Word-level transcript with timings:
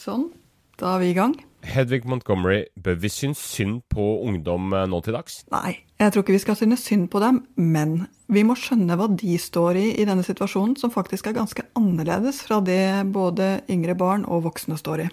Sånn, 0.00 0.30
da 0.80 0.94
er 0.94 1.02
vi 1.02 1.08
i 1.10 1.16
gang. 1.16 1.34
Hedvig 1.68 2.06
Montgomery, 2.08 2.62
bør 2.80 2.94
vi 3.02 3.10
synes 3.12 3.40
synd 3.44 3.82
på 3.92 4.04
ungdom 4.24 4.72
eh, 4.72 4.86
nå 4.88 5.02
til 5.04 5.12
dags? 5.12 5.42
Nei, 5.52 5.74
jeg 6.00 6.14
tror 6.14 6.24
ikke 6.24 6.36
vi 6.38 6.40
skal 6.46 6.56
synes 6.56 6.86
synd 6.88 7.10
på 7.12 7.20
dem, 7.20 7.42
men 7.60 8.06
vi 8.32 8.46
må 8.48 8.56
skjønne 8.56 8.96
hva 8.96 9.10
de 9.12 9.36
står 9.36 9.76
i 9.76 9.86
i 10.00 10.06
denne 10.08 10.24
situasjonen, 10.24 10.78
som 10.80 10.94
faktisk 10.94 11.28
er 11.28 11.36
ganske 11.36 11.66
annerledes 11.76 12.40
fra 12.46 12.62
det 12.64 13.10
både 13.12 13.58
yngre 13.68 13.98
barn 13.98 14.24
og 14.24 14.46
voksne 14.48 14.80
står 14.80 15.04
i. 15.04 15.10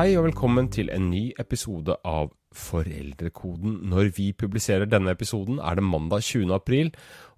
Hei 0.00 0.14
og 0.16 0.30
velkommen 0.30 0.70
til 0.72 0.88
en 0.94 1.10
ny 1.12 1.26
episode 1.42 1.92
av 2.08 2.30
Foreldrekoden. 2.56 3.74
Når 3.90 4.06
vi 4.16 4.30
publiserer 4.32 4.88
denne 4.88 5.12
episoden 5.12 5.58
er 5.60 5.76
det 5.76 5.84
mandag 5.84 6.24
20. 6.24 6.54
april, 6.56 6.88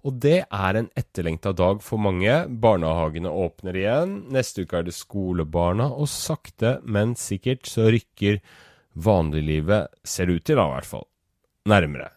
og 0.07 0.21
det 0.23 0.37
er 0.45 0.79
en 0.79 0.87
etterlengta 0.95 1.51
dag 1.59 1.83
for 1.83 1.99
mange. 1.99 2.37
Barnehagene 2.63 3.27
åpner 3.27 3.81
igjen, 3.81 4.15
neste 4.31 4.63
uke 4.63 4.79
er 4.79 4.87
det 4.87 4.95
skolebarna, 4.95 5.89
og 5.91 6.07
sakte, 6.07 6.77
men 6.87 7.17
sikkert 7.19 7.67
så 7.67 7.89
rykker 7.91 8.39
vanliglivet, 8.95 9.91
ser 10.07 10.31
det 10.31 10.39
ut 10.39 10.47
til 10.47 10.61
da 10.61 10.69
i 10.69 10.75
hvert 10.77 10.91
fall, 10.93 11.07
nærmere. 11.67 12.13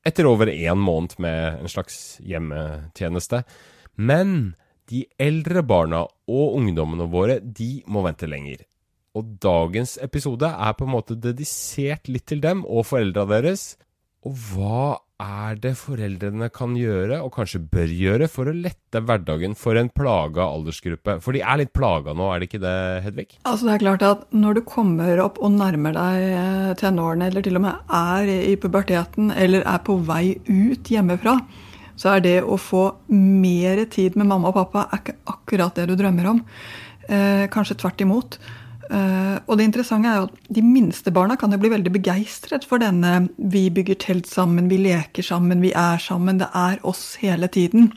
Etter 0.00 0.32
over 0.32 0.48
én 0.48 0.80
måned 0.80 1.20
med 1.20 1.60
en 1.60 1.76
slags 1.76 2.22
hjemmetjeneste. 2.24 3.44
Men 4.00 4.54
de 4.88 5.04
eldre 5.20 5.60
barna 5.60 6.06
og 6.08 6.62
ungdommene 6.62 7.12
våre, 7.12 7.42
de 7.44 7.74
må 7.84 8.08
vente 8.08 8.32
lenger. 8.32 8.64
Og 9.14 9.36
dagens 9.42 9.94
episode 10.02 10.48
er 10.48 10.74
på 10.74 10.86
en 10.86 10.94
måte 10.96 11.14
dedisert 11.14 12.10
litt 12.10 12.26
til 12.30 12.42
dem 12.42 12.64
og 12.66 12.88
foreldra 12.88 13.22
deres. 13.30 13.74
Og 14.26 14.34
hva 14.50 14.86
er 15.22 15.58
det 15.62 15.74
foreldrene 15.78 16.48
kan 16.52 16.72
gjøre, 16.74 17.20
og 17.22 17.30
kanskje 17.36 17.60
bør 17.70 17.92
gjøre, 17.92 18.26
for 18.32 18.50
å 18.50 18.54
lette 18.56 19.02
hverdagen 19.04 19.54
for 19.58 19.78
en 19.78 19.90
plaga 19.94 20.48
aldersgruppe? 20.48 21.18
For 21.22 21.36
de 21.36 21.44
er 21.44 21.60
litt 21.60 21.70
plaga 21.76 22.16
nå, 22.16 22.26
er 22.32 22.42
det 22.42 22.48
ikke 22.48 22.62
det, 22.64 22.78
Hedvig? 23.04 23.28
Altså 23.46 23.68
det 23.68 23.74
er 23.76 23.84
klart 23.84 24.06
at 24.08 24.24
Når 24.34 24.58
du 24.58 24.62
kommer 24.66 25.22
opp 25.22 25.38
og 25.38 25.54
nærmer 25.54 25.94
deg 25.94 26.26
eh, 26.32 26.72
tenårene, 26.80 27.30
eller 27.30 27.46
til 27.46 27.60
og 27.60 27.64
med 27.68 27.94
er 28.00 28.32
i 28.34 28.56
puberteten, 28.58 29.30
eller 29.30 29.62
er 29.62 29.84
på 29.86 30.00
vei 30.08 30.40
ut 30.48 30.90
hjemmefra, 30.90 31.38
så 31.94 32.16
er 32.16 32.24
det 32.24 32.38
å 32.42 32.58
få 32.58 32.88
mer 33.14 33.84
tid 33.92 34.18
med 34.18 34.26
mamma 34.26 34.50
og 34.50 34.58
pappa 34.58 34.88
er 34.88 35.04
ikke 35.04 35.18
akkurat 35.30 35.78
det 35.78 35.86
du 35.92 35.94
drømmer 36.00 36.32
om. 36.32 36.42
Eh, 37.06 37.46
kanskje 37.54 37.78
tvert 37.78 38.02
imot. 38.02 38.40
Uh, 38.90 39.40
og 39.48 39.56
det 39.56 39.64
interessante 39.64 40.10
er 40.10 40.18
jo 40.18 40.26
at 40.26 40.48
De 40.52 40.60
minste 40.60 41.08
barna 41.14 41.38
kan 41.40 41.52
jo 41.54 41.56
bli 41.62 41.70
veldig 41.72 41.92
begeistret 41.94 42.66
for 42.68 42.82
denne 42.82 43.30
vi 43.38 43.70
bygger 43.72 43.96
telt 44.02 44.28
sammen, 44.28 44.68
vi 44.68 44.76
leker 44.82 45.24
sammen, 45.24 45.62
vi 45.64 45.72
er 45.72 46.02
sammen. 46.02 46.42
Det 46.42 46.50
er 46.52 46.82
oss 46.84 47.14
hele 47.22 47.48
tiden. 47.48 47.92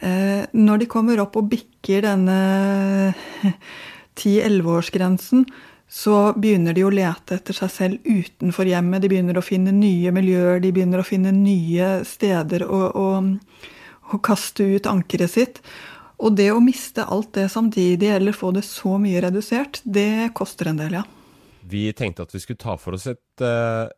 Uh, 0.00 0.48
når 0.56 0.82
de 0.82 0.90
kommer 0.92 1.20
opp 1.20 1.36
og 1.36 1.50
bikker 1.52 2.06
denne 2.08 3.12
10-11-årsgrensen, 4.20 5.44
så 5.88 6.32
begynner 6.34 6.74
de 6.74 6.82
å 6.82 6.90
lete 6.90 7.36
etter 7.38 7.56
seg 7.56 7.70
selv 7.70 8.08
utenfor 8.08 8.66
hjemmet. 8.66 9.04
De 9.04 9.10
begynner 9.12 9.38
å 9.38 9.44
finne 9.44 9.74
nye 9.74 10.12
miljøer, 10.14 10.58
de 10.60 10.72
begynner 10.74 11.02
å 11.02 11.06
finne 11.06 11.32
nye 11.36 12.00
steder 12.08 12.64
å, 12.66 12.80
å, 12.90 13.08
å 14.10 14.20
kaste 14.24 14.66
ut 14.76 14.88
ankeret 14.90 15.32
sitt. 15.36 15.60
Og 16.16 16.36
det 16.36 16.48
å 16.52 16.62
miste 16.64 17.04
alt 17.04 17.34
det 17.36 17.50
samtidig, 17.52 18.08
eller 18.14 18.36
få 18.36 18.52
det 18.56 18.64
så 18.64 18.96
mye 19.00 19.20
redusert, 19.26 19.82
det 19.84 20.32
koster 20.36 20.70
en 20.70 20.80
del, 20.80 20.98
ja. 21.00 21.04
Vi 21.66 21.88
tenkte 21.98 22.24
at 22.24 22.32
vi 22.32 22.40
skulle 22.40 22.62
ta 22.62 22.76
for 22.80 22.96
oss 22.96 23.08
et 23.10 23.42
uh, 23.44 23.90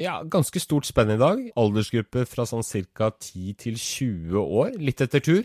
ja, 0.00 0.20
ganske 0.24 0.62
stort 0.62 0.88
spenn 0.88 1.12
i 1.14 1.20
dag. 1.20 1.42
Aldersgruppe 1.60 2.24
fra 2.28 2.46
sånn 2.48 2.64
ca. 2.96 3.10
10 3.12 3.58
til 3.60 3.76
20 3.76 4.40
år, 4.40 4.72
litt 4.80 5.04
etter 5.04 5.22
tur. 5.22 5.44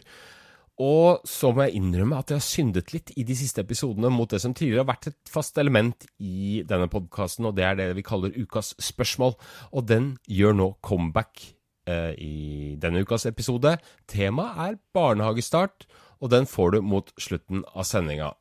Og 0.82 1.22
så 1.24 1.54
må 1.56 1.64
jeg 1.64 1.80
innrømme 1.80 2.18
at 2.20 2.32
jeg 2.32 2.42
har 2.42 2.44
syndet 2.44 2.92
litt 2.92 3.14
i 3.16 3.24
de 3.28 3.36
siste 3.38 3.64
episodene 3.64 4.10
mot 4.12 4.28
det 4.28 4.42
som 4.44 4.52
tidligere 4.56 4.84
har 4.84 4.90
vært 4.90 5.12
et 5.14 5.32
fast 5.32 5.60
element 5.62 6.08
i 6.20 6.64
denne 6.68 6.90
podkasten, 6.92 7.48
og 7.48 7.56
det 7.56 7.64
er 7.64 7.78
det 7.80 7.90
vi 7.96 8.04
kaller 8.04 8.36
ukas 8.36 8.74
spørsmål. 8.84 9.38
Og 9.72 9.86
den 9.88 10.16
gjør 10.28 10.58
nå 10.58 10.68
comeback 10.84 11.46
eh, 11.88 12.12
i 12.20 12.36
denne 12.82 13.06
ukas 13.06 13.28
episode. 13.30 13.78
Temaet 14.12 14.60
er 14.66 14.82
barnehagestart 14.96 15.88
og 16.22 16.32
den 16.34 16.48
får 16.50 16.76
du 16.76 16.82
mot 16.86 17.12
slutten 17.22 17.64
av 17.74 17.88
sendinga. 17.88 18.34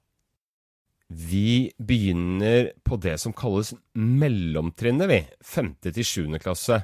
Vi 1.08 1.70
begynner 1.78 2.72
på 2.86 2.96
det 2.96 3.18
som 3.20 3.34
kalles 3.36 3.74
mellomtrinnet, 3.94 5.10
vi. 5.10 5.20
Femte 5.44 5.92
til 5.94 6.06
7. 6.06 6.38
klasse. 6.42 6.80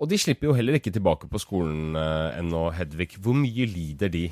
Og 0.00 0.08
de 0.08 0.16
slipper 0.18 0.48
jo 0.48 0.56
heller 0.56 0.78
ikke 0.78 0.92
tilbake 0.94 1.28
på 1.28 1.40
skolen 1.42 1.96
eh, 1.98 2.38
ennå, 2.40 2.70
Hedvig. 2.72 3.12
Hvor 3.20 3.36
mye 3.36 3.68
lider 3.68 4.08
de 4.12 4.30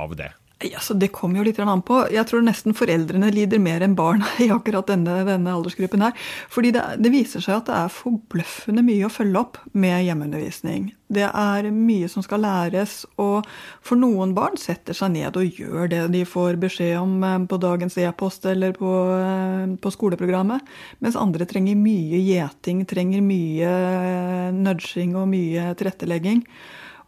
av 0.00 0.16
det? 0.16 0.30
Altså, 0.60 0.92
det 0.94 1.08
kommer 1.16 1.40
jo 1.40 1.46
litt 1.46 1.58
an 1.62 1.80
på. 1.86 2.02
Jeg 2.12 2.28
tror 2.28 2.42
nesten 2.44 2.76
foreldrene 2.76 3.30
lider 3.32 3.60
mer 3.62 3.80
enn 3.84 3.96
barna 3.96 4.28
i 4.44 4.50
akkurat 4.52 4.90
denne, 4.90 5.22
denne 5.24 5.54
aldersgruppen 5.56 6.04
her. 6.04 6.16
Fordi 6.52 6.74
det, 6.76 6.82
det, 7.00 7.12
viser 7.14 7.40
seg 7.40 7.62
at 7.62 7.70
det 7.70 7.76
er 7.78 7.94
forbløffende 7.94 8.84
mye 8.84 9.06
å 9.08 9.12
følge 9.12 9.40
opp 9.40 9.60
med 9.72 10.04
hjemmeundervisning. 10.04 10.90
Det 11.10 11.24
er 11.26 11.68
mye 11.74 12.10
som 12.12 12.22
skal 12.22 12.44
læres, 12.44 13.00
og 13.18 13.48
for 13.82 13.98
noen 13.98 14.34
barn 14.36 14.60
setter 14.60 14.94
seg 14.94 15.14
ned 15.16 15.38
og 15.40 15.58
gjør 15.58 15.88
det 15.90 16.02
de 16.12 16.20
får 16.28 16.60
beskjed 16.60 17.00
om 17.00 17.16
eh, 17.24 17.38
på 17.50 17.58
dagens 17.62 17.96
e-post 18.04 18.44
eller 18.50 18.76
på, 18.76 18.92
eh, 19.16 19.72
på, 19.80 19.94
skoleprogrammet. 19.96 20.68
Mens 21.00 21.18
andre 21.18 21.48
trenger 21.48 21.80
mye 21.80 22.20
gjeting, 22.20 22.84
trenger 22.90 23.24
mye 23.24 23.72
eh, 23.72 24.52
nudging 24.60 25.16
og 25.16 25.26
mye 25.32 25.72
tilrettelegging. 25.80 26.44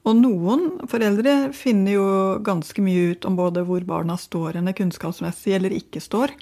Og 0.02 0.18
noen 0.18 0.64
foreldre 0.90 1.52
finner 1.54 1.94
jo 1.94 2.06
ganske 2.42 2.82
mye 2.82 3.12
ut 3.12 3.26
om 3.28 3.36
både 3.38 3.62
hvor 3.68 3.84
barna 3.86 4.16
står 4.18 4.58
henne 4.58 4.74
kunnskapsmessig 4.74 5.54
eller 5.54 5.74
ikke 5.76 6.02
står. 6.02 6.34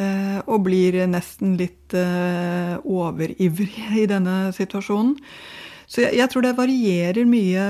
Eh, 0.00 0.38
og 0.48 0.64
blir 0.64 0.96
nesten 1.10 1.58
litt 1.60 1.94
eh, 1.96 2.74
overivrige 2.82 4.00
i 4.00 4.06
denne 4.08 4.48
situasjonen. 4.56 5.16
Så 5.90 6.04
jeg, 6.06 6.16
jeg, 6.20 6.30
tror 6.30 6.46
det 6.46 6.56
varierer 6.58 7.26
mye 7.26 7.64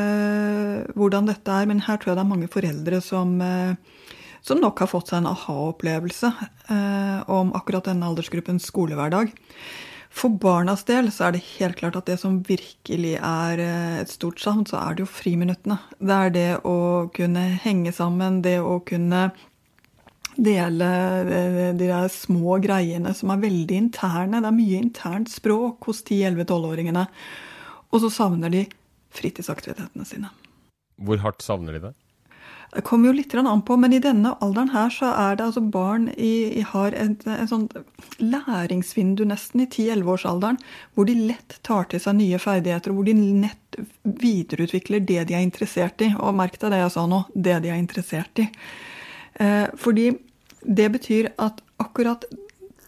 hvordan 0.95 1.29
dette 1.29 1.53
er, 1.57 1.69
men 1.69 1.81
her 1.87 1.99
tror 1.99 2.13
jeg 2.13 2.21
det 2.21 2.25
er 2.25 2.33
mange 2.33 2.51
foreldre 2.53 3.01
som, 3.05 3.35
eh, 3.43 4.09
som 4.45 4.61
nok 4.63 4.85
har 4.85 4.93
fått 4.93 5.13
seg 5.13 5.23
en 5.23 5.31
aha-opplevelse 5.33 6.33
om 7.33 7.51
akkurat 7.57 7.89
denne 7.91 8.07
aldersgruppens 8.09 8.69
skolehverdag. 8.71 9.33
For 10.11 10.33
barnas 10.43 10.83
del 10.89 11.09
så 11.15 11.29
er 11.29 11.37
det 11.37 11.45
helt 11.55 11.79
klart 11.79 11.97
at 11.97 12.09
det 12.11 12.17
som 12.21 12.41
virkelig 12.47 13.15
er 13.17 13.63
eh, 13.63 14.01
et 14.03 14.11
stort 14.11 14.43
savn, 14.43 14.65
så 14.67 14.81
er 14.81 14.97
det 14.97 15.05
jo 15.05 15.13
friminuttene. 15.13 15.79
Det 16.03 16.17
er 16.17 16.35
det 16.35 16.49
å 16.67 16.77
kunne 17.15 17.47
henge 17.63 17.93
sammen, 17.95 18.41
det 18.45 18.59
å 18.59 18.81
kunne 18.87 19.29
dele 20.35 20.91
eh, 21.23 21.71
de 21.79 21.87
der 21.87 22.11
små 22.13 22.59
greiene 22.65 23.15
som 23.17 23.33
er 23.33 23.45
veldig 23.47 23.79
interne. 23.87 24.43
Det 24.43 24.51
er 24.51 24.59
mye 24.59 24.83
internt 24.83 25.31
språk 25.33 25.89
hos 25.89 26.03
10-11-12-åringene. 26.03 27.07
Og 27.91 28.05
så 28.05 28.11
savner 28.15 28.53
de 28.53 28.67
fritidsaktivitetene 29.15 30.07
sine. 30.07 30.31
Hvor 31.01 31.23
hardt 31.23 31.43
savner 31.45 31.79
de 31.79 31.87
det? 31.89 31.95
Det 32.71 32.85
kommer 32.87 33.11
jo 33.11 33.17
litt 33.19 33.35
an 33.35 33.63
på, 33.67 33.75
men 33.83 33.93
i 33.97 34.03
denne 34.03 34.37
alderen 34.45 34.71
her 34.71 34.93
så 34.95 35.11
er 35.11 35.39
det 35.39 35.47
altså 35.49 35.63
barn 35.75 36.07
i, 36.15 36.63
har 36.71 36.95
et, 36.95 37.25
et 37.27 37.51
sånt 37.51 37.75
læringsvindu 38.23 39.25
nesten 39.27 39.65
i 39.65 39.67
10-11-årsalderen, 39.67 40.61
hvor 40.95 41.09
de 41.09 41.17
lett 41.33 41.59
tar 41.67 41.89
til 41.91 42.03
seg 42.03 42.21
nye 42.21 42.39
ferdigheter, 42.39 42.93
og 42.93 43.01
hvor 43.01 43.09
de 43.11 43.17
nett 43.17 43.81
videreutvikler 44.05 45.03
det 45.03 45.25
de 45.31 45.35
er 45.35 45.43
interessert 45.43 46.05
i. 46.07 46.13
Og 46.15 46.37
merk 46.39 46.61
deg 46.63 46.71
det 46.71 46.85
jeg 46.85 46.95
sa 46.95 47.09
nå, 47.11 47.25
det 47.35 47.59
de 47.65 47.73
er 47.75 47.83
interessert 47.83 48.45
i. 48.45 48.47
Eh, 49.43 49.67
fordi 49.75 50.13
det 50.63 50.89
betyr 50.95 51.33
at 51.43 51.59
akkurat 51.83 52.29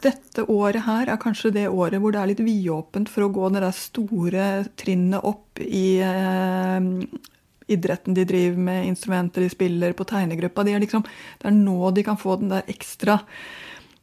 dette 0.02 0.46
året 0.50 0.82
her 0.87 1.11
er 1.11 1.20
kanskje 1.23 1.52
det 1.55 1.69
året 1.70 2.02
hvor 2.02 2.14
det 2.14 2.23
er 2.23 2.31
litt 2.32 2.43
vidåpent 2.43 3.11
for 3.11 3.26
å 3.26 3.32
gå 3.34 3.50
det 3.55 3.62
der 3.62 3.76
store 3.76 4.46
trinnet 4.79 5.26
opp 5.26 5.62
i 5.62 5.87
eh, 6.02 6.90
idretten 7.70 8.17
de 8.17 8.25
driver 8.29 8.59
med, 8.69 8.87
instrumenter 8.91 9.44
de 9.44 9.50
spiller 9.53 9.94
på 9.97 10.06
tegnegruppa. 10.09 10.64
De 10.67 10.75
er 10.76 10.82
liksom, 10.82 11.05
det 11.43 11.50
er 11.50 11.56
nå 11.56 11.93
de 11.94 12.06
kan 12.06 12.20
få 12.20 12.38
den 12.41 12.53
der 12.53 12.67
ekstra 12.70 13.20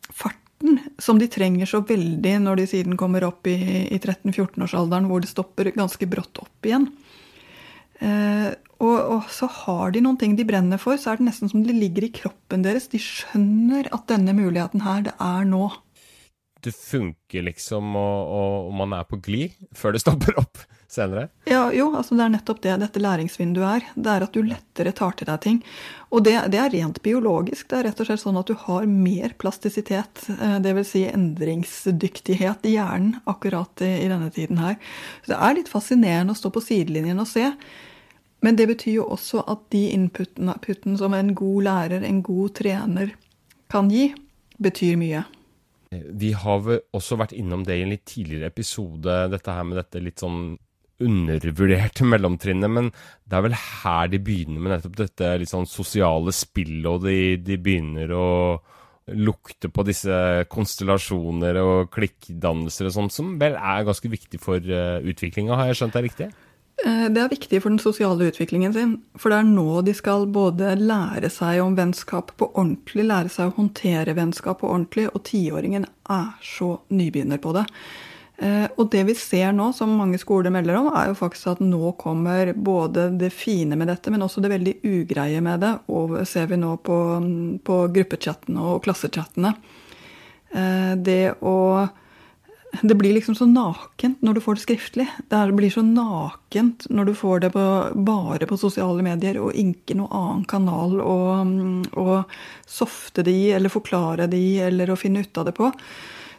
farten 0.09 0.79
som 0.99 1.19
de 1.19 1.29
trenger 1.31 1.69
så 1.69 1.81
veldig 1.87 2.35
når 2.43 2.61
de 2.61 2.67
siden 2.67 2.97
kommer 2.99 3.23
opp 3.27 3.47
i, 3.47 3.55
i 3.87 3.99
13-14-årsalderen, 3.99 5.07
hvor 5.07 5.23
det 5.23 5.31
stopper 5.31 5.71
ganske 5.75 6.09
brått 6.11 6.41
opp 6.43 6.67
igjen. 6.67 6.89
Eh, 7.99 8.49
og, 8.79 8.97
og, 8.97 9.29
så 9.31 9.49
har 9.51 9.91
de 9.91 10.03
noen 10.03 10.17
ting 10.19 10.37
de 10.39 10.47
brenner 10.47 10.79
for, 10.79 10.99
så 10.99 11.11
er 11.11 11.19
det 11.19 11.27
nesten 11.27 11.51
som 11.51 11.63
det 11.65 11.75
ligger 11.75 12.07
i 12.07 12.13
kroppen 12.15 12.63
deres. 12.63 12.87
De 12.91 12.99
skjønner 13.03 13.91
at 13.95 14.07
denne 14.11 14.35
muligheten 14.37 14.83
her, 14.85 15.03
det 15.07 15.15
er 15.19 15.47
nå. 15.47 15.67
Det 16.63 16.75
funker 16.75 17.43
liksom, 17.47 17.95
og, 17.95 18.35
og 18.35 18.75
man 18.75 18.95
er 18.97 19.07
på 19.07 19.19
glid 19.23 19.55
før 19.75 19.95
det 19.95 20.03
stopper 20.03 20.39
opp 20.39 20.63
senere? 20.91 21.27
Ja, 21.49 21.69
jo, 21.73 21.89
altså 21.97 22.17
det 22.17 22.25
er 22.25 22.33
nettopp 22.33 22.61
det 22.63 22.77
dette 22.81 23.01
læringsvinduet 23.01 23.67
er. 23.69 23.87
Det 23.95 24.13
er 24.13 24.25
at 24.25 24.35
du 24.35 24.41
lettere 24.45 24.93
tar 24.95 25.17
til 25.17 25.29
deg 25.29 25.41
ting. 25.43 25.59
Og 26.09 26.23
det, 26.25 26.35
det, 26.53 26.59
er 26.61 26.73
rent 26.73 27.01
biologisk. 27.05 27.67
Det 27.69 27.79
er 27.79 27.87
rett 27.89 28.01
og 28.01 28.09
slett 28.09 28.23
sånn 28.23 28.39
at 28.41 28.49
du 28.49 28.55
har 28.63 28.87
mer 28.89 29.35
plastisitet, 29.41 30.25
eh, 30.35 30.57
dvs. 30.63 30.89
Si 30.89 31.03
endringsdyktighet 31.09 32.65
i 32.65 32.75
hjernen 32.77 33.19
akkurat 33.29 33.85
i, 33.85 33.91
i 34.05 34.09
denne 34.09 34.31
tiden 34.33 34.61
her. 34.61 34.79
Så 35.23 35.33
det 35.33 35.39
er 35.39 35.57
litt 35.59 35.71
fascinerende 35.71 36.33
å 36.33 36.39
stå 36.39 36.53
på 36.55 36.65
sidelinjen 36.65 37.21
og 37.21 37.29
se. 37.29 37.51
Men 38.45 38.55
det 38.55 38.69
betyr 38.71 39.01
jo 39.01 39.09
også 39.11 39.43
at 39.51 39.67
de 39.73 39.89
inputene 39.91 40.95
som 40.97 41.13
en 41.13 41.33
god 41.35 41.65
lærer, 41.67 42.05
en 42.07 42.23
god 42.23 42.55
trener, 42.61 43.11
kan 43.69 43.91
gi, 43.91 44.07
betyr 44.57 44.95
mye. 44.97 45.25
Vi 45.89 46.31
har 46.37 46.65
også 46.95 47.17
vært 47.19 47.33
innom 47.37 47.63
det 47.65 47.79
i 47.79 47.83
en 47.83 47.91
litt 47.93 48.05
tidligere 48.09 48.51
episode, 48.51 49.15
dette 49.33 49.53
her 49.53 49.65
med 49.65 49.79
dette 49.81 50.01
litt 50.01 50.21
sånn 50.21 50.55
undervurderte 51.03 52.07
mellomtrinnet, 52.11 52.71
men 52.71 52.91
det 53.25 53.37
er 53.37 53.45
vel 53.45 53.57
her 53.59 54.11
de 54.11 54.19
begynner 54.23 54.63
med 54.63 54.75
nettopp 54.75 54.99
dette 54.99 55.37
litt 55.41 55.51
sånn 55.51 55.69
sosiale 55.69 56.33
spillet, 56.35 56.89
og 56.89 57.07
de, 57.07 57.37
de 57.43 57.59
begynner 57.61 58.13
å 58.15 58.27
lukte 59.09 59.71
på 59.73 59.85
disse 59.87 60.13
konstellasjoner 60.53 61.57
og 61.63 61.89
klikkdannelser 61.95 62.89
og 62.89 62.93
sånn, 62.93 63.09
som 63.13 63.31
vel 63.41 63.55
er 63.57 63.87
ganske 63.87 64.11
viktig 64.11 64.37
for 64.43 64.61
uh, 64.61 64.99
utviklinga, 65.01 65.55
har 65.57 65.71
jeg 65.71 65.79
skjønt 65.79 65.97
det 65.97 66.03
riktig? 66.05 66.29
Eh, 66.85 67.07
det 67.11 67.21
er 67.21 67.31
viktig 67.31 67.59
for 67.59 67.73
den 67.73 67.81
sosiale 67.81 68.29
utviklingen 68.29 68.75
sin. 68.75 68.93
For 69.19 69.31
det 69.31 69.41
er 69.41 69.49
nå 69.49 69.81
de 69.85 69.95
skal 69.97 70.27
både 70.31 70.75
lære 70.79 71.31
seg 71.33 71.61
om 71.63 71.75
vennskap 71.79 72.31
på 72.39 72.51
ordentlig, 72.53 73.07
lære 73.09 73.31
seg 73.33 73.49
å 73.49 73.57
håndtere 73.57 74.15
vennskap 74.17 74.61
på 74.61 74.69
ordentlig, 74.69 75.09
og 75.11 75.25
tiåringen 75.27 75.87
er 76.09 76.29
så 76.45 76.77
nybegynner 76.93 77.41
på 77.43 77.55
det. 77.57 77.65
Eh, 78.39 78.67
og 78.79 78.87
det 78.93 79.01
vi 79.09 79.15
ser 79.19 79.51
nå, 79.55 79.71
som 79.75 79.91
mange 79.99 80.19
skoler 80.21 80.53
melder 80.53 80.77
om, 80.79 80.89
er 80.95 81.09
jo 81.09 81.17
faktisk 81.19 81.53
at 81.53 81.63
nå 81.63 81.91
kommer 81.99 82.53
både 82.55 83.09
det 83.19 83.33
fine 83.35 83.75
med 83.79 83.91
dette, 83.91 84.11
men 84.13 84.23
også 84.23 84.43
det 84.43 84.53
veldig 84.53 84.75
ugreie 84.87 85.41
med 85.43 85.59
det. 85.65 85.73
Og 85.91 86.15
ser 86.29 86.47
vi 86.51 86.59
nå 86.59 86.77
på, 86.83 86.99
på 87.67 87.79
gruppechattene 87.95 88.69
og 88.71 88.83
klassechattene. 88.85 89.55
Eh, 90.55 90.93
det 90.99 91.23
å 91.43 91.57
det 92.81 92.95
blir 92.95 93.13
liksom 93.13 93.35
så 93.35 93.47
nakent 93.49 94.21
når 94.21 94.33
du 94.37 94.41
får 94.45 94.55
det 94.55 94.61
skriftlig. 94.61 95.07
Det 95.27 95.39
blir 95.57 95.71
så 95.73 95.81
nakent 95.81 96.85
når 96.93 97.09
du 97.09 97.13
får 97.17 97.39
det 97.39 97.49
på, 97.55 97.63
bare 98.05 98.45
på 98.45 98.57
sosiale 98.61 99.01
medier 99.05 99.39
og 99.41 99.57
ikke 99.57 99.97
noen 99.97 100.13
annen 100.19 100.45
kanal 100.49 100.99
å, 101.01 102.19
softe 102.69 103.25
det 103.25 103.33
i 103.33 103.49
eller 103.57 103.73
forklare 103.73 104.29
det 104.29 104.37
i 104.37 104.59
eller 104.61 104.93
å 104.93 104.99
finne 104.99 105.25
ut 105.25 105.41
av 105.41 105.49
det 105.49 105.55
på. 105.57 105.71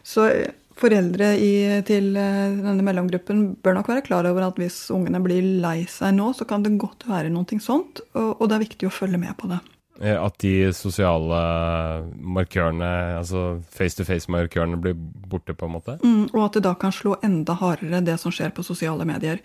Så 0.07 0.29
foreldre 0.79 1.33
i, 1.39 1.51
til 1.87 2.13
eh, 2.19 2.55
denne 2.61 2.85
mellomgruppen 2.85 3.43
bør 3.63 3.77
nok 3.79 3.91
være 3.91 4.05
klar 4.07 4.29
over 4.29 4.47
at 4.47 4.61
hvis 4.61 4.83
ungene 4.93 5.21
blir 5.23 5.45
lei 5.63 5.81
seg 5.89 6.15
nå, 6.17 6.31
så 6.37 6.47
kan 6.49 6.65
det 6.65 6.77
godt 6.81 7.07
være 7.09 7.33
noe 7.33 7.59
sånt, 7.61 8.03
og, 8.15 8.33
og 8.39 8.47
det 8.47 8.57
er 8.57 8.65
viktig 8.67 8.89
å 8.89 8.95
følge 8.95 9.21
med 9.21 9.35
på 9.39 9.51
det. 9.51 9.61
At 10.01 10.39
de 10.41 10.71
sosiale 10.73 11.39
markørene, 12.17 12.87
altså 13.19 13.59
face-to-face-markørene, 13.75 14.79
blir 14.81 14.95
borte, 15.29 15.53
på 15.53 15.67
en 15.67 15.75
måte? 15.75 15.97
Mm, 16.01 16.31
og 16.31 16.39
at 16.47 16.57
det 16.57 16.63
da 16.65 16.71
kan 16.79 16.95
slå 16.95 17.19
enda 17.21 17.53
hardere, 17.59 17.99
det 18.07 18.15
som 18.17 18.33
skjer 18.33 18.49
på 18.55 18.65
sosiale 18.65 19.05
medier. 19.05 19.43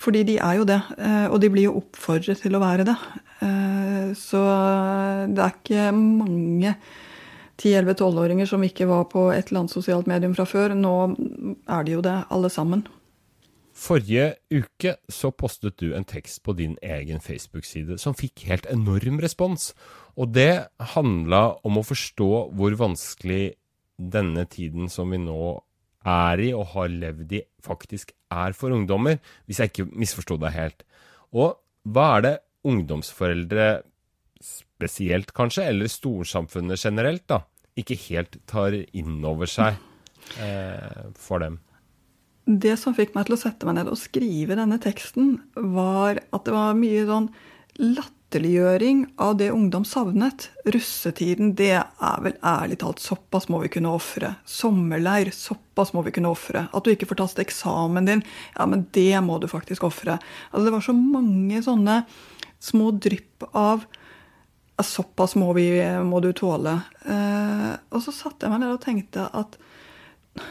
Fordi 0.00 0.22
de 0.24 0.38
er 0.40 0.62
jo 0.62 0.64
det, 0.70 0.78
eh, 0.96 1.26
og 1.28 1.42
de 1.42 1.50
blir 1.52 1.68
jo 1.68 1.76
oppfordret 1.82 2.40
til 2.40 2.56
å 2.56 2.62
være 2.62 2.88
det. 2.88 2.96
Eh, 3.44 4.08
så 4.16 4.40
det 5.28 5.44
er 5.44 5.58
ikke 5.58 5.90
mange 5.92 6.72
10-11-12-åringer 7.58 8.48
som 8.48 8.62
ikke 8.64 8.86
var 8.88 9.08
på 9.10 9.28
et 9.34 9.48
eller 9.48 9.64
annet 9.64 9.74
sosialt 9.74 10.08
medium 10.10 10.36
fra 10.36 10.46
før. 10.48 10.76
Nå 10.78 10.94
er 11.66 11.86
de 11.86 11.96
jo 11.96 12.04
det, 12.04 12.14
alle 12.30 12.50
sammen. 12.52 12.86
Forrige 13.78 14.32
uke 14.50 14.96
så 15.12 15.30
postet 15.30 15.76
du 15.78 15.92
en 15.94 16.06
tekst 16.06 16.40
på 16.42 16.54
din 16.58 16.74
egen 16.82 17.22
Facebook-side 17.22 17.98
som 18.02 18.16
fikk 18.18 18.48
helt 18.48 18.66
enorm 18.70 19.20
respons. 19.22 19.70
Og 20.18 20.32
det 20.34 20.66
handla 20.96 21.60
om 21.66 21.78
å 21.78 21.86
forstå 21.86 22.30
hvor 22.58 22.74
vanskelig 22.78 23.54
denne 23.98 24.46
tiden 24.50 24.90
som 24.90 25.14
vi 25.14 25.20
nå 25.22 25.58
er 26.08 26.42
i 26.42 26.50
og 26.54 26.72
har 26.74 26.90
levd 26.90 27.36
i, 27.38 27.42
faktisk 27.62 28.12
er 28.34 28.54
for 28.56 28.74
ungdommer, 28.74 29.18
hvis 29.46 29.60
jeg 29.62 29.72
ikke 29.72 29.88
misforsto 29.98 30.38
deg 30.40 30.54
helt. 30.54 30.84
Og 31.34 31.58
hva 31.86 32.08
er 32.16 32.24
det 32.24 32.34
ungdomsforeldre 32.68 33.68
spesielt, 34.44 35.32
kanskje, 35.36 35.68
eller 35.72 35.90
storsamfunnet 35.90 36.84
generelt, 36.84 37.26
da, 37.30 37.42
ikke 37.78 37.98
helt 38.08 38.38
tar 38.50 38.76
inn 38.96 39.18
over 39.26 39.50
seg 39.50 39.78
eh, 40.42 41.08
for 41.18 41.44
dem? 41.44 41.58
Det 42.48 42.78
som 42.80 42.94
fikk 42.96 43.12
meg 43.16 43.28
til 43.28 43.36
å 43.36 43.40
sette 43.42 43.68
meg 43.68 43.76
ned 43.76 43.90
og 43.92 44.00
skrive 44.00 44.56
denne 44.56 44.78
teksten, 44.80 45.36
var 45.52 46.22
at 46.32 46.46
det 46.46 46.54
var 46.54 46.78
mye 46.78 47.02
sånn 47.04 47.26
latterliggjøring 47.78 49.02
av 49.20 49.34
det 49.38 49.50
ungdom 49.52 49.84
savnet. 49.84 50.48
Russetiden, 50.64 51.52
det 51.58 51.74
er 51.76 52.24
vel 52.24 52.38
ærlig 52.40 52.80
talt 52.80 53.04
såpass 53.04 53.50
må 53.52 53.60
vi 53.66 53.70
kunne 53.74 53.92
ofre. 53.92 54.32
Sommerleir, 54.48 55.28
såpass 55.36 55.92
må 55.92 56.02
vi 56.06 56.14
kunne 56.16 56.32
ofre. 56.32 56.64
At 56.72 56.88
du 56.88 56.94
ikke 56.94 57.10
får 57.10 57.20
tatt 57.20 57.44
eksamen 57.44 58.08
din, 58.08 58.24
ja, 58.56 58.64
men 58.64 58.88
det 58.96 59.12
må 59.28 59.36
du 59.42 59.48
faktisk 59.52 59.84
ofre. 59.90 60.16
Altså, 60.48 60.64
det 60.70 60.76
var 60.78 60.88
så 60.88 60.96
mange 60.96 61.62
sånne 61.68 62.00
små 62.64 62.90
drypp 62.96 63.44
av 63.52 63.84
såpass 64.86 65.34
må, 65.38 65.50
vi, 65.56 65.70
må 66.06 66.20
du 66.22 66.30
tåle. 66.36 66.76
Eh, 67.08 67.72
og 67.90 68.04
så 68.04 68.14
satte 68.14 68.46
jeg 68.46 68.52
meg 68.52 68.62
ned 68.62 68.76
og 68.76 68.84
tenkte 68.84 69.26
at 69.34 69.58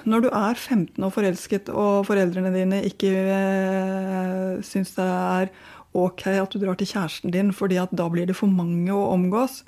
når 0.08 0.26
du 0.26 0.28
er 0.34 0.58
15 0.58 1.00
og 1.00 1.14
forelsket, 1.16 1.72
og 1.72 2.04
foreldrene 2.10 2.52
dine 2.52 2.82
ikke 2.90 3.12
eh, 3.14 4.54
syns 4.68 4.94
det 4.98 5.08
er 5.08 5.52
ok 5.98 6.26
at 6.34 6.54
du 6.54 6.62
drar 6.62 6.78
til 6.78 6.90
kjæresten 6.92 7.34
din 7.34 7.54
fordi 7.56 7.80
at 7.82 7.94
da 7.96 8.10
blir 8.12 8.28
det 8.28 8.36
for 8.38 8.52
mange 8.52 8.92
å 8.94 9.08
omgås, 9.14 9.62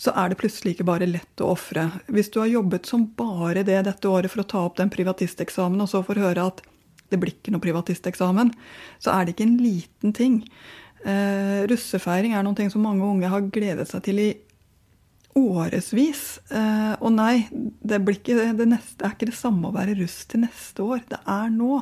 så 0.00 0.14
er 0.18 0.32
det 0.32 0.40
plutselig 0.40 0.74
ikke 0.74 0.88
bare 0.88 1.06
lett 1.06 1.42
å 1.44 1.52
ofre. 1.52 1.86
Hvis 2.10 2.32
du 2.32 2.40
har 2.40 2.50
jobbet 2.50 2.88
som 2.88 3.04
bare 3.18 3.62
det 3.66 3.84
dette 3.86 4.08
året 4.08 4.32
for 4.32 4.42
å 4.42 4.48
ta 4.48 4.64
opp 4.66 4.80
den 4.80 4.90
privatisteksamen, 4.90 5.82
og 5.84 5.90
så 5.92 6.02
får 6.06 6.22
høre 6.24 6.48
at 6.50 6.62
det 7.12 7.20
blir 7.20 7.34
ikke 7.34 7.52
noe 7.52 7.62
privatisteksamen, 7.62 8.50
så 9.02 9.12
er 9.12 9.26
det 9.26 9.36
ikke 9.36 9.46
en 9.46 9.60
liten 9.60 10.16
ting. 10.16 10.40
Eh, 11.02 11.66
russefeiring 11.70 12.36
er 12.36 12.46
noe 12.46 12.70
som 12.70 12.84
mange 12.84 13.06
unge 13.06 13.30
har 13.30 13.50
gledet 13.54 13.88
seg 13.90 14.04
til 14.06 14.22
i 14.22 14.30
årevis. 15.38 16.22
Eh, 16.52 16.92
og 17.00 17.14
nei, 17.16 17.46
det, 17.80 18.00
ikke, 18.12 18.36
det, 18.58 18.66
neste, 18.68 18.98
det, 19.00 19.06
er 19.06 19.14
ikke 19.16 19.30
det 19.30 19.38
samme 19.38 19.70
å 19.70 19.74
være 19.74 19.96
russ 20.00 20.20
til 20.28 20.44
neste 20.44 20.84
år. 20.84 21.02
Det 21.08 21.20
er 21.24 21.48
nå. 21.54 21.80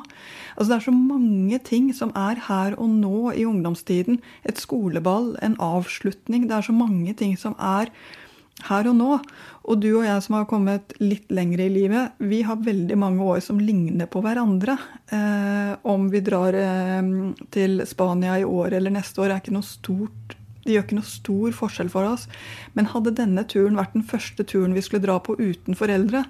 Altså, 0.54 0.68
det 0.70 0.78
er 0.78 0.86
så 0.86 0.94
mange 0.94 1.60
ting 1.66 1.90
som 1.96 2.14
er 2.18 2.40
her 2.46 2.78
og 2.78 2.94
nå 3.00 3.34
i 3.34 3.46
ungdomstiden. 3.48 4.20
Et 4.48 4.60
skoleball, 4.60 5.34
en 5.42 5.58
avslutning. 5.62 6.46
Det 6.48 6.58
er 6.58 6.68
så 6.70 6.76
mange 6.76 7.14
ting 7.18 7.36
som 7.40 7.58
er 7.58 7.90
her 8.68 8.88
og 8.90 8.96
nå. 8.98 9.18
Og 9.70 9.78
du 9.82 9.88
og 9.92 10.04
jeg 10.06 10.24
som 10.24 10.38
har 10.38 10.48
kommet 10.50 10.94
litt 11.02 11.30
lenger 11.32 11.62
i 11.64 11.70
livet, 11.72 12.18
vi 12.18 12.42
har 12.46 12.60
veldig 12.64 12.98
mange 12.98 13.24
år 13.24 13.40
som 13.44 13.60
ligner 13.62 14.08
på 14.10 14.22
hverandre. 14.24 14.76
Eh, 15.12 15.72
om 15.90 16.08
vi 16.12 16.22
drar 16.26 16.56
eh, 16.56 17.14
til 17.54 17.84
Spania 17.88 18.38
i 18.40 18.46
år 18.48 18.78
eller 18.80 18.94
neste 18.94 19.22
år, 19.22 19.34
er 19.34 19.44
ikke 19.44 19.56
noe 19.56 19.68
stort 19.68 20.36
det 20.60 20.74
gjør 20.74 20.84
ikke 20.84 20.96
noe 20.98 21.08
stor 21.08 21.54
forskjell 21.56 21.88
for 21.92 22.06
oss. 22.06 22.26
Men 22.76 22.90
hadde 22.92 23.16
denne 23.16 23.46
turen 23.48 23.78
vært 23.78 23.94
den 23.96 24.04
første 24.06 24.44
turen 24.44 24.76
vi 24.76 24.82
skulle 24.84 25.06
dra 25.06 25.16
på 25.24 25.38
uten 25.40 25.78
foreldre, 25.78 26.26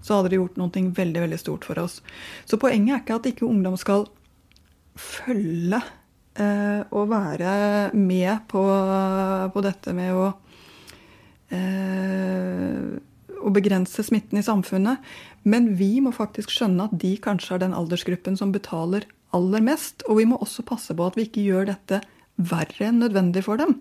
så 0.00 0.18
hadde 0.18 0.32
det 0.32 0.40
gjort 0.40 0.56
noe 0.60 0.82
veldig 0.96 1.22
veldig 1.26 1.38
stort 1.40 1.66
for 1.68 1.78
oss. 1.82 2.00
Så 2.48 2.58
poenget 2.62 2.94
er 2.94 3.04
ikke 3.04 3.18
at 3.20 3.28
ikke 3.28 3.48
ungdom 3.48 3.76
skal 3.80 4.06
følge 4.96 5.80
eh, 6.40 6.82
og 6.88 7.10
være 7.12 7.52
med 7.96 8.46
på, 8.48 8.64
på 9.52 9.64
dette 9.66 9.94
med 9.96 10.16
å 10.16 10.30
å 13.46 13.52
begrense 13.54 14.02
smitten 14.02 14.40
i 14.40 14.44
samfunnet. 14.46 14.98
Men 15.46 15.74
vi 15.78 16.00
må 16.02 16.12
faktisk 16.14 16.50
skjønne 16.54 16.88
at 16.88 16.96
de 16.98 17.14
kanskje 17.22 17.56
er 17.56 17.64
den 17.66 17.76
aldersgruppen 17.76 18.38
som 18.38 18.54
betaler 18.54 19.06
aller 19.36 19.62
mest. 19.64 20.02
Og 20.10 20.20
vi 20.20 20.28
må 20.28 20.40
også 20.40 20.66
passe 20.66 20.96
på 20.96 21.06
at 21.06 21.18
vi 21.18 21.28
ikke 21.28 21.46
gjør 21.46 21.70
dette 21.74 22.02
verre 22.36 22.90
enn 22.90 23.00
nødvendig 23.04 23.44
for 23.46 23.60
dem. 23.60 23.78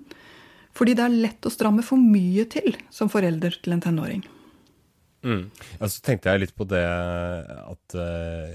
Fordi 0.75 0.95
det 0.97 1.05
er 1.05 1.19
lett 1.23 1.47
å 1.47 1.53
stramme 1.53 1.85
for 1.87 1.99
mye 1.99 2.45
til 2.51 2.75
som 2.93 3.11
forelder 3.11 3.55
til 3.63 3.75
en 3.75 3.83
tenåring. 3.83 4.25
Mm. 5.25 5.47
Ja, 5.79 5.87
så 5.89 6.03
tenkte 6.05 6.29
jeg 6.29 6.43
litt 6.43 6.53
på 6.57 6.67
det 6.69 6.83
at 6.85 7.95
uh, 7.97 8.51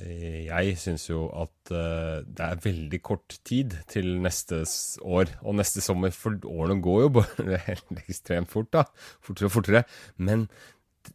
jeg 0.47 0.75
syns 0.79 1.09
jo 1.09 1.25
at 1.35 1.73
uh, 1.75 2.21
det 2.23 2.47
er 2.47 2.63
veldig 2.63 3.01
kort 3.03 3.41
tid 3.47 3.75
til 3.91 4.13
neste 4.23 4.63
år 5.03 5.33
og 5.43 5.59
neste 5.59 5.83
sommer. 5.83 6.15
For 6.15 6.39
årene 6.47 6.79
går 6.85 7.01
jo 7.07 7.15
bare 7.19 7.59
helt 7.69 8.05
ekstremt 8.05 8.53
fort, 8.53 8.71
da. 8.77 8.85
Fortere 9.19 9.51
og 9.51 9.57
fortere. 9.57 9.83
Men 10.17 10.47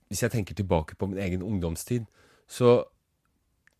hvis 0.09 0.25
jeg 0.25 0.35
tenker 0.35 0.57
tilbake 0.57 0.99
på 0.99 1.07
min 1.07 1.23
egen 1.23 1.45
ungdomstid, 1.45 2.03
så 2.51 2.81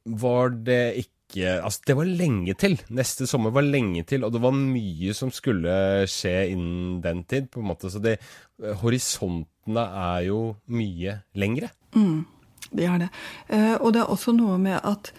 var 0.06 0.56
det 0.66 0.96
ikke 1.02 1.15
Altså, 1.36 1.82
det 1.90 1.96
var 1.98 2.08
lenge 2.08 2.54
til. 2.60 2.78
Neste 2.96 3.28
sommer 3.28 3.52
var 3.56 3.66
lenge 3.66 4.06
til, 4.08 4.24
og 4.24 4.32
det 4.36 4.42
var 4.44 4.56
mye 4.56 5.16
som 5.18 5.32
skulle 5.34 6.06
skje 6.12 6.36
innen 6.54 7.02
den 7.04 7.24
tid, 7.28 7.50
på 7.52 7.60
en 7.64 7.70
måte. 7.72 7.92
Så 7.92 8.00
det, 8.04 8.18
horisontene 8.82 9.86
er 10.06 10.28
jo 10.30 10.42
mye 10.72 11.20
lengre. 11.36 11.72
Mm, 11.96 12.24
det 12.72 12.90
er 12.90 13.06
det. 13.06 13.10
Eh, 13.50 13.76
og 13.80 13.96
det 13.96 14.04
er 14.04 14.14
også 14.14 14.36
noe 14.38 14.60
med 14.62 14.80
at 14.84 15.12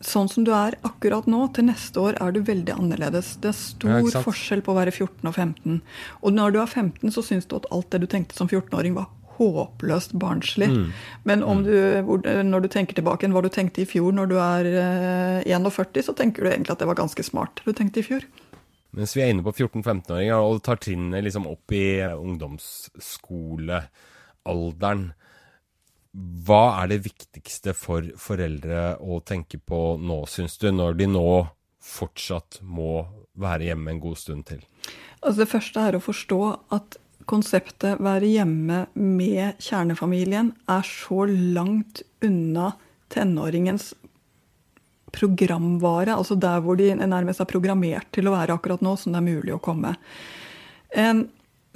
sånn 0.00 0.30
som 0.32 0.46
du 0.46 0.52
er 0.56 0.78
akkurat 0.86 1.26
nå, 1.28 1.42
til 1.52 1.68
neste 1.68 2.00
år 2.00 2.16
er 2.24 2.32
du 2.32 2.40
veldig 2.44 2.72
annerledes. 2.78 3.34
Det 3.42 3.50
er 3.52 3.58
stor 3.58 3.98
ja, 4.00 4.22
forskjell 4.24 4.64
på 4.64 4.72
å 4.72 4.78
være 4.78 4.94
14 4.94 5.28
og 5.28 5.34
15. 5.34 5.80
Og 6.24 6.36
når 6.36 6.54
du 6.54 6.60
er 6.62 6.70
15, 6.70 7.10
så 7.12 7.24
syns 7.26 7.48
du 7.50 7.58
at 7.58 7.68
alt 7.74 7.90
det 7.92 8.04
du 8.04 8.08
tenkte 8.10 8.38
som 8.38 8.48
14-åring, 8.48 8.96
var 8.96 9.10
håpløst 9.40 10.12
barnslig. 10.20 10.68
Mm. 10.70 10.92
Men 11.28 11.38
mm. 11.42 11.62
du, 11.64 11.74
når 12.46 12.60
du 12.64 12.68
tenker 12.72 12.94
tilbake 12.98 13.28
hva 13.32 13.42
du 13.44 13.50
tenkte 13.52 13.80
i 13.82 13.88
fjor 13.88 14.12
når 14.16 14.26
du 14.30 14.36
er 14.42 14.62
41, 15.48 15.96
eh, 15.96 16.04
så 16.06 16.12
tenker 16.16 16.40
du 16.42 16.48
egentlig 16.52 16.74
at 16.76 16.82
det 16.82 16.90
var 16.90 17.00
ganske 17.00 17.22
smart 17.26 17.54
du 17.64 17.72
tenkte 17.72 18.00
i 18.02 18.06
fjor. 18.06 18.22
Mens 18.96 19.12
vi 19.14 19.22
er 19.22 19.28
inne 19.30 19.44
på 19.46 19.54
14-15-åringer 19.54 20.38
og 20.42 20.64
tar 20.66 20.78
trinnet 20.82 21.22
liksom 21.22 21.46
opp 21.46 21.72
i 21.76 22.02
ungdomsskolealderen, 22.10 25.04
hva 26.46 26.64
er 26.80 26.86
det 26.90 27.04
viktigste 27.04 27.70
for 27.78 28.02
foreldre 28.18 28.98
å 28.98 29.20
tenke 29.22 29.58
på 29.62 29.96
nå, 30.02 30.26
syns 30.26 30.58
du, 30.58 30.74
når 30.74 30.94
de 30.98 31.06
nå 31.06 31.46
fortsatt 31.80 32.58
må 32.66 33.06
være 33.38 33.64
hjemme 33.70 33.90
en 33.94 34.02
god 34.02 34.18
stund 34.18 34.42
til? 34.50 34.60
Altså 35.20 35.44
det 35.44 35.52
første 35.52 35.80
er 35.86 35.96
å 35.96 36.02
forstå 36.02 36.40
at 36.74 36.98
konseptet 37.28 38.00
være 38.02 38.28
hjemme 38.30 38.84
med 38.94 39.58
kjernefamilien 39.62 40.52
er 40.70 40.86
så 40.86 41.26
langt 41.28 42.02
unna 42.24 42.72
tenåringens 43.10 43.92
programvare, 45.10 46.14
altså 46.14 46.36
der 46.38 46.62
hvor 46.62 46.78
de 46.78 46.92
nærmest 46.94 47.42
er 47.42 47.50
programmert 47.50 48.08
til 48.14 48.30
å 48.30 48.34
være 48.36 48.54
akkurat 48.54 48.82
nå, 48.84 48.94
som 48.96 49.12
det 49.12 49.20
er 49.20 49.26
mulig 49.26 49.54
å 49.56 49.62
komme. 49.62 49.96
En 50.94 51.26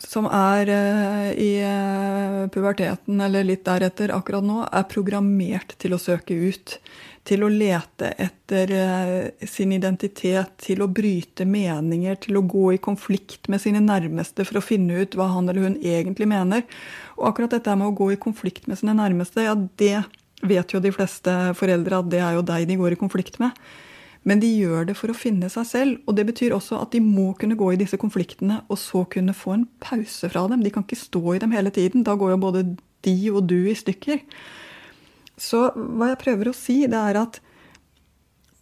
som 0.03 0.27
er 0.27 0.71
uh, 0.75 1.29
i 1.39 1.51
uh, 1.63 2.45
puberteten 2.51 3.21
eller 3.23 3.47
litt 3.47 3.65
deretter 3.67 4.11
akkurat 4.15 4.47
nå, 4.47 4.65
er 4.67 4.89
programmert 4.91 5.77
til 5.79 5.95
å 5.95 6.01
søke 6.03 6.35
ut. 6.35 6.79
Til 7.25 7.41
å 7.41 7.49
lete 7.49 8.11
etter 8.21 8.73
uh, 8.77 9.47
sin 9.49 9.73
identitet, 9.73 10.59
til 10.61 10.83
å 10.85 10.91
bryte 10.93 11.47
meninger, 11.49 12.19
til 12.21 12.37
å 12.37 12.45
gå 12.45 12.75
i 12.75 12.83
konflikt 12.85 13.49
med 13.53 13.63
sine 13.63 13.81
nærmeste 13.81 14.45
for 14.45 14.61
å 14.61 14.65
finne 14.65 15.01
ut 15.01 15.17
hva 15.17 15.31
han 15.33 15.49
eller 15.49 15.71
hun 15.71 15.79
egentlig 15.81 16.29
mener. 16.29 16.67
Og 17.17 17.31
akkurat 17.31 17.57
dette 17.57 17.79
med 17.81 17.89
å 17.89 17.97
gå 17.97 18.11
i 18.13 18.21
konflikt 18.21 18.69
med 18.69 18.81
sine 18.81 18.97
nærmeste, 18.99 19.47
ja, 19.47 19.57
det 19.57 20.05
vet 20.45 20.75
jo 20.75 20.83
de 20.85 20.93
fleste 20.93 21.33
foreldre 21.57 22.03
at 22.03 22.13
det 22.13 22.21
er 22.21 22.37
jo 22.37 22.45
deg 22.45 22.69
de 22.69 22.77
går 22.81 22.97
i 22.97 23.01
konflikt 23.01 23.41
med. 23.41 23.57
Men 24.25 24.41
de 24.41 24.49
gjør 24.49 24.89
det 24.89 24.97
for 24.97 25.13
å 25.13 25.17
finne 25.17 25.51
seg 25.53 25.69
selv. 25.69 25.97
Og 26.09 26.17
det 26.17 26.27
betyr 26.31 26.57
også 26.57 26.81
at 26.81 26.95
de 26.97 27.01
må 27.05 27.33
kunne 27.39 27.59
gå 27.61 27.71
i 27.75 27.81
disse 27.81 27.99
konfliktene 28.01 28.63
og 28.73 28.81
så 28.81 29.05
kunne 29.11 29.37
få 29.37 29.59
en 29.59 29.67
pause 29.85 30.31
fra 30.33 30.47
dem. 30.51 30.65
De 30.65 30.73
kan 30.73 30.85
ikke 30.87 31.01
stå 31.01 31.23
i 31.35 31.41
dem 31.43 31.53
hele 31.55 31.73
tiden. 31.75 32.07
Da 32.07 32.17
går 32.19 32.35
jo 32.35 32.43
både 32.47 32.65
de 33.05 33.17
og 33.33 33.45
du 33.51 33.59
i 33.69 33.77
stykker. 33.77 34.25
Så 35.41 35.67
hva 35.75 36.13
jeg 36.13 36.23
prøver 36.23 36.51
å 36.51 36.57
si, 36.57 36.85
det 36.91 37.01
er 37.01 37.21
at 37.25 37.41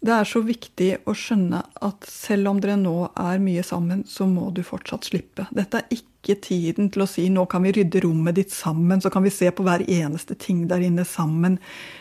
det 0.02 0.10
er 0.10 0.26
så 0.26 0.40
viktig 0.42 0.88
å 1.06 1.12
skjønne 1.14 1.60
at 1.86 2.06
selv 2.10 2.50
om 2.50 2.60
dere 2.62 2.74
nå 2.80 2.94
er 3.22 3.38
mye 3.38 3.62
sammen, 3.62 4.00
så 4.02 4.26
må 4.26 4.48
du 4.50 4.64
fortsatt 4.66 5.06
slippe. 5.06 5.44
Dette 5.54 5.78
er 5.78 5.94
ikke 5.94 6.34
tiden 6.42 6.88
til 6.90 7.04
å 7.04 7.06
si 7.06 7.28
nå 7.30 7.44
kan 7.50 7.62
vi 7.62 7.70
rydde 7.76 8.02
rommet 8.02 8.34
ditt 8.34 8.50
sammen, 8.50 8.98
så 8.98 9.12
kan 9.14 9.22
vi 9.22 9.30
se 9.30 9.52
på 9.54 9.62
hver 9.62 9.84
eneste 9.86 10.34
ting 10.34 10.64
der 10.70 10.82
inne 10.82 11.04
sammen. 11.06 11.60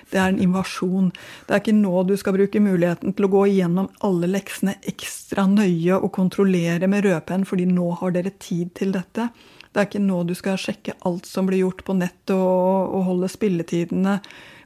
Det 0.09 0.17
er 0.17 0.33
en 0.33 0.41
invasjon. 0.41 1.11
Det 1.45 1.53
er 1.53 1.61
ikke 1.61 1.77
nå 1.77 2.01
du 2.09 2.15
skal 2.17 2.33
bruke 2.39 2.63
muligheten 2.63 3.13
til 3.13 3.27
å 3.27 3.33
gå 3.35 3.43
igjennom 3.51 3.91
alle 4.07 4.31
leksene 4.33 4.79
ekstra 4.89 5.45
nøye 5.51 5.99
og 5.99 6.09
kontrollere 6.17 6.89
med 6.89 7.05
rødpenn, 7.05 7.45
fordi 7.45 7.67
nå 7.69 7.91
har 8.01 8.17
dere 8.17 8.33
tid 8.41 8.73
til 8.81 8.95
dette. 8.97 9.29
Det 9.69 9.77
er 9.77 9.91
ikke 9.91 10.01
nå 10.03 10.23
du 10.25 10.33
skal 10.35 10.57
sjekke 10.59 10.97
alt 11.05 11.29
som 11.29 11.45
blir 11.45 11.61
gjort 11.67 11.85
på 11.85 11.93
nett 12.01 12.33
og, 12.33 12.97
og 12.97 13.05
holde 13.11 13.29
spilletidene 13.29 14.17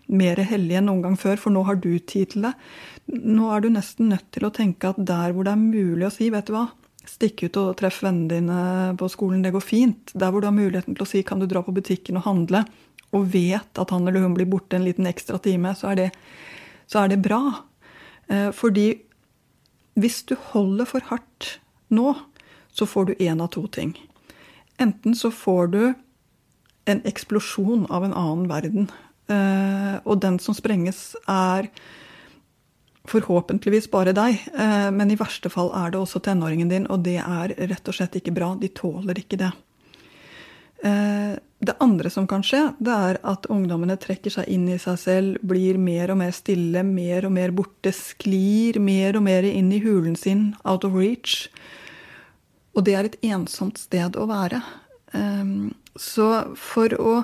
mer 0.07 0.39
hellig 0.45 0.77
enn 0.77 0.89
noen 0.89 1.03
gang 1.03 1.17
før, 1.19 1.39
for 1.41 1.53
nå 1.53 1.63
har 1.67 1.79
du 1.81 1.91
tid 1.99 2.33
til 2.33 2.47
det. 2.47 2.53
Nå 3.11 3.49
er 3.53 3.63
du 3.63 3.69
nesten 3.73 4.11
nødt 4.13 4.27
til 4.35 4.47
å 4.47 4.53
tenke 4.53 4.91
at 4.91 4.99
der 5.01 5.33
hvor 5.33 5.47
det 5.47 5.53
er 5.55 5.61
mulig 5.61 6.07
å 6.07 6.13
si, 6.13 6.29
vet 6.33 6.49
du 6.49 6.55
hva, 6.55 6.67
stikk 7.09 7.45
ut 7.45 7.59
og 7.61 7.75
treff 7.79 8.01
vennene 8.05 8.31
dine 8.31 8.59
på 8.99 9.09
skolen, 9.11 9.43
det 9.45 9.53
går 9.55 9.63
fint. 9.63 10.13
Der 10.13 10.33
hvor 10.33 10.41
du 10.41 10.49
har 10.49 10.57
muligheten 10.57 10.97
til 10.97 11.05
å 11.05 11.09
si 11.09 11.23
kan 11.25 11.41
du 11.41 11.47
dra 11.49 11.61
på 11.65 11.75
butikken 11.75 12.19
og 12.19 12.27
handle, 12.29 12.65
og 13.15 13.29
vet 13.33 13.81
at 13.81 13.93
han 13.93 14.07
eller 14.07 14.25
hun 14.25 14.35
blir 14.37 14.49
borte 14.49 14.77
en 14.77 14.85
liten 14.85 15.07
ekstra 15.09 15.39
time, 15.41 15.73
så 15.77 15.93
er 15.93 15.99
det, 15.99 16.07
så 16.91 17.03
er 17.03 17.13
det 17.13 17.21
bra. 17.25 17.41
Eh, 18.27 18.49
fordi 18.55 18.89
hvis 19.95 20.23
du 20.27 20.35
holder 20.51 20.89
for 20.89 21.05
hardt 21.11 21.59
nå, 21.93 22.15
så 22.75 22.87
får 22.89 23.05
du 23.05 23.13
én 23.23 23.39
av 23.41 23.53
to 23.55 23.63
ting. 23.71 23.93
Enten 24.81 25.15
så 25.15 25.31
får 25.31 25.67
du 25.71 25.83
en 26.85 27.01
eksplosjon 27.07 27.85
av 27.89 28.03
en 28.03 28.13
annen 28.13 28.49
verden. 28.51 28.89
Eh, 29.27 29.95
og 30.05 30.19
den 30.21 30.37
som 30.41 30.55
sprenges, 30.57 31.15
er 31.25 31.69
forhåpentligvis 33.09 33.87
bare 33.93 34.13
deg, 34.17 34.41
eh, 34.53 34.89
men 34.93 35.11
i 35.13 35.17
verste 35.17 35.49
fall 35.53 35.71
er 35.77 35.93
det 35.93 36.01
også 36.01 36.21
tenåringen 36.25 36.69
din, 36.69 36.87
og 36.89 37.03
det 37.05 37.19
er 37.21 37.53
rett 37.69 37.89
og 37.89 37.97
slett 37.97 38.17
ikke 38.17 38.33
bra. 38.35 38.53
De 38.59 38.69
tåler 38.69 39.21
ikke 39.21 39.39
det. 39.41 39.51
Eh, 40.85 41.33
det 41.65 41.77
andre 41.81 42.09
som 42.13 42.27
kan 42.29 42.43
skje, 42.45 42.75
det 42.77 42.93
er 42.93 43.19
at 43.25 43.47
ungdommene 43.49 43.97
trekker 43.97 44.33
seg 44.33 44.49
inn 44.51 44.67
i 44.69 44.77
seg 44.81 44.99
selv, 45.01 45.39
blir 45.41 45.79
mer 45.81 46.13
og 46.13 46.19
mer 46.21 46.33
stille, 46.35 46.83
mer 46.85 47.25
og 47.25 47.33
mer 47.33 47.53
borte, 47.55 47.93
sklir 47.95 48.77
mer 48.77 49.17
og 49.17 49.25
mer 49.25 49.47
inn 49.49 49.71
i 49.73 49.81
hulen 49.81 50.17
sin, 50.19 50.51
out 50.65 50.85
of 50.85 50.93
reach. 50.93 51.47
Og 52.75 52.85
det 52.85 52.93
er 52.93 53.09
et 53.09 53.17
ensomt 53.25 53.79
sted 53.81 54.17
å 54.19 54.27
være. 54.29 54.59
Så 55.95 56.27
for 56.59 56.91
å 56.99 57.23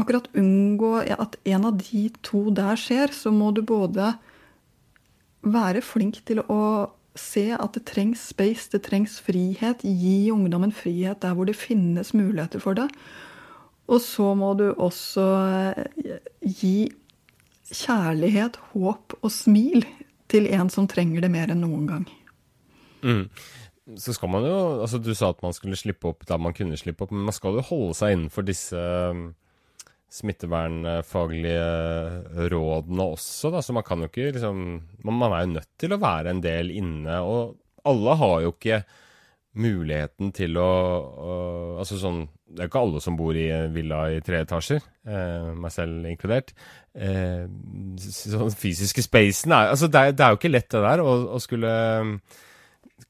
akkurat 0.00 0.28
unngå 0.34 0.96
at 1.14 1.36
en 1.44 1.68
av 1.68 1.78
de 1.78 2.08
to 2.26 2.48
der 2.54 2.78
skjer, 2.80 3.12
så 3.14 3.32
må 3.34 3.52
du 3.54 3.62
både 3.66 4.14
være 5.44 5.84
flink 5.84 6.22
til 6.26 6.40
å 6.50 6.90
se 7.14 7.50
at 7.54 7.76
det 7.76 7.84
trengs 7.86 8.22
space, 8.32 8.70
det 8.72 8.82
trengs 8.88 9.20
frihet. 9.22 9.84
Gi 9.84 10.32
ungdommen 10.34 10.74
frihet 10.74 11.22
der 11.22 11.36
hvor 11.36 11.46
det 11.46 11.58
finnes 11.58 12.14
muligheter 12.16 12.62
for 12.62 12.78
det. 12.78 12.88
Og 13.86 14.00
så 14.00 14.32
må 14.38 14.54
du 14.58 14.70
også 14.72 15.24
eh, 15.44 16.18
gi 16.40 16.88
kjærlighet, 17.74 18.56
håp 18.72 19.14
og 19.20 19.32
smil 19.32 19.84
til 20.32 20.48
en 20.56 20.70
som 20.72 20.88
trenger 20.90 21.24
det 21.24 21.30
mer 21.32 21.52
enn 21.52 21.62
noen 21.64 21.86
gang. 21.88 22.08
Mm. 23.04 23.26
Så 24.00 24.14
skal 24.16 24.30
man 24.32 24.46
jo 24.48 24.56
altså 24.80 24.96
Du 24.96 25.10
sa 25.12 25.28
at 25.34 25.42
man 25.44 25.52
skulle 25.52 25.76
slippe 25.76 26.08
opp 26.08 26.22
der 26.24 26.40
man 26.40 26.54
kunne 26.56 26.78
slippe 26.80 27.04
opp, 27.04 27.12
men 27.12 27.26
man 27.28 27.36
skal 27.36 27.58
jo 27.58 27.66
holde 27.68 27.96
seg 27.98 28.14
innenfor 28.14 28.46
disse 28.48 28.80
smittevernfaglige 30.14 31.62
rådene 32.52 33.06
også, 33.16 33.50
da, 33.54 33.62
så 33.64 33.74
man 33.74 33.86
kan 33.86 34.04
jo 34.04 34.10
ikke 34.10 34.34
liksom 34.36 34.60
Man 35.04 35.32
er 35.32 35.42
jo 35.42 35.54
nødt 35.56 35.72
til 35.80 35.94
å 35.94 36.02
være 36.02 36.30
en 36.30 36.44
del 36.44 36.70
inne, 36.70 37.18
og 37.20 37.56
alle 37.84 38.14
har 38.20 38.36
jo 38.44 38.52
ikke 38.54 38.84
muligheten 39.58 40.32
til 40.34 40.56
å, 40.58 40.66
å 40.66 41.34
Altså 41.82 41.98
sånn 42.00 42.24
Det 42.46 42.64
er 42.64 42.70
ikke 42.70 42.84
alle 42.86 43.02
som 43.02 43.18
bor 43.18 43.36
i 43.38 43.48
villa 43.74 44.06
i 44.14 44.22
tre 44.24 44.40
etasjer, 44.44 44.82
eh, 45.10 45.50
meg 45.58 45.72
selv 45.74 46.06
inkludert. 46.06 46.54
Eh, 46.94 47.44
sånn 47.98 48.54
fysiske 48.54 49.02
spacen 49.02 49.54
er 49.56 49.74
Altså, 49.74 49.90
det 49.90 50.00
er, 50.00 50.14
det 50.14 50.24
er, 50.24 50.34
jo 50.34 50.38
ikke 50.38 50.54
lett, 50.54 50.70
det 50.70 50.84
der, 50.86 51.02
å, 51.02 51.16
å 51.34 51.42
skulle 51.42 51.72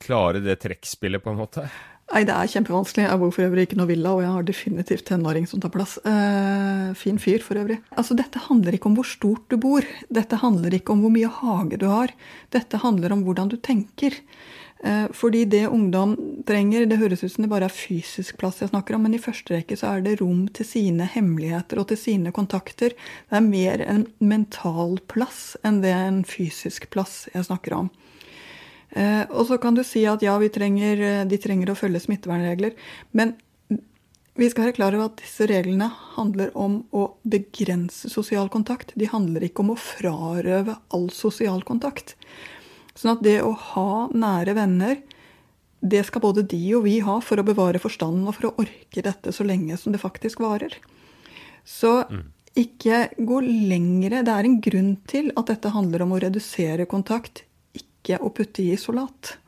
klare 0.01 0.41
det 0.45 0.61
trekkspillet, 0.63 1.23
på 1.23 1.33
en 1.33 1.43
måte. 1.43 1.67
Nei, 2.13 2.21
det 2.29 2.35
er 2.37 2.51
kjempevanskelig. 2.53 3.07
Jeg 3.07 3.21
bor 3.21 3.31
for 3.33 3.47
øvrig 3.47 3.63
ikke 3.65 3.79
noe 3.79 3.89
villa, 3.89 4.11
og 4.13 4.21
jeg 4.21 4.33
har 4.35 4.45
definitivt 4.45 5.07
tenåring 5.09 5.47
som 5.49 5.63
tar 5.63 5.73
plass. 5.73 5.97
Eh, 6.05 6.91
fin 7.01 7.17
fyr, 7.19 7.41
for 7.43 7.57
øvrig. 7.57 7.79
Altså, 7.97 8.17
dette 8.19 8.43
handler 8.45 8.77
ikke 8.77 8.91
om 8.91 8.99
hvor 8.99 9.09
stort 9.09 9.47
du 9.49 9.57
bor. 9.61 9.87
Dette 10.13 10.37
handler 10.43 10.77
ikke 10.77 10.93
om 10.93 11.01
hvor 11.01 11.15
mye 11.15 11.33
hage 11.41 11.81
du 11.81 11.89
har. 11.89 12.13
Dette 12.53 12.83
handler 12.85 13.17
om 13.17 13.25
hvordan 13.25 13.49
du 13.55 13.57
tenker. 13.57 14.21
Eh, 14.85 15.07
fordi 15.17 15.47
det 15.49 15.65
ungdom 15.73 16.13
trenger, 16.45 16.85
det 16.85 17.01
høres 17.01 17.25
ut 17.25 17.33
som 17.33 17.47
det 17.47 17.53
bare 17.55 17.71
er 17.71 17.73
fysisk 17.73 18.37
plass 18.37 18.61
jeg 18.61 18.69
snakker 18.69 18.99
om, 18.99 19.07
men 19.09 19.17
i 19.17 19.23
første 19.23 19.57
rekke 19.57 19.79
så 19.81 19.95
er 19.95 20.05
det 20.05 20.19
rom 20.21 20.45
til 20.53 20.69
sine 20.69 21.09
hemmeligheter 21.09 21.81
og 21.81 21.89
til 21.89 22.03
sine 22.03 22.35
kontakter. 22.37 22.93
Det 22.93 23.39
er 23.41 23.47
mer 23.49 23.81
en 23.89 24.05
mental 24.21 24.99
plass 25.09 25.55
enn 25.65 25.81
det 25.81 25.95
er 25.95 26.11
en 26.11 26.21
fysisk 26.29 26.91
plass 26.93 27.31
jeg 27.33 27.49
snakker 27.49 27.79
om. 27.81 27.89
Eh, 28.95 29.25
og 29.31 29.49
så 29.49 29.59
kan 29.59 29.75
du 29.75 29.83
si 29.87 30.05
at 30.07 30.23
ja, 30.23 30.37
trenger, 30.55 31.01
eh, 31.03 31.25
de 31.27 31.39
trenger 31.43 31.73
å 31.73 31.79
følge 31.79 32.03
smittevernregler. 32.05 32.77
Men 33.13 33.35
vi 34.39 34.49
skal 34.51 34.67
være 34.67 34.77
klar 34.79 34.95
over 34.97 35.13
at 35.13 35.21
disse 35.23 35.47
reglene 35.51 35.87
handler 36.17 36.51
om 36.59 36.81
å 36.95 37.07
begrense 37.23 38.11
sosial 38.11 38.49
kontakt. 38.51 38.95
De 38.99 39.07
handler 39.11 39.47
ikke 39.47 39.63
om 39.63 39.75
å 39.75 39.79
frarøve 39.79 40.75
all 40.95 41.09
sosial 41.15 41.63
kontakt. 41.67 42.17
Sånn 42.99 43.17
at 43.17 43.23
det 43.27 43.41
å 43.43 43.53
ha 43.75 44.07
nære 44.15 44.57
venner, 44.59 44.99
det 45.85 46.03
skal 46.09 46.23
både 46.25 46.47
de 46.49 46.63
og 46.75 46.87
vi 46.87 46.97
ha 47.05 47.19
for 47.23 47.39
å 47.39 47.47
bevare 47.47 47.83
forstanden 47.83 48.27
og 48.27 48.39
for 48.39 48.49
å 48.49 48.55
orke 48.65 49.05
dette 49.05 49.35
så 49.35 49.47
lenge 49.47 49.77
som 49.79 49.95
det 49.95 50.03
faktisk 50.03 50.43
varer. 50.43 50.75
Så 51.67 52.01
ikke 52.59 53.09
gå 53.19 53.41
lengre. 53.45 54.23
Det 54.25 54.35
er 54.35 54.49
en 54.49 54.61
grunn 54.63 54.95
til 55.11 55.31
at 55.39 55.51
dette 55.51 55.75
handler 55.75 56.05
om 56.05 56.15
å 56.15 56.21
redusere 56.23 56.87
kontakt, 56.91 57.45
ikke 58.05 58.21
å 58.21 58.31
putte 58.35 58.63
i 58.63 58.75
isolat. 58.77 59.39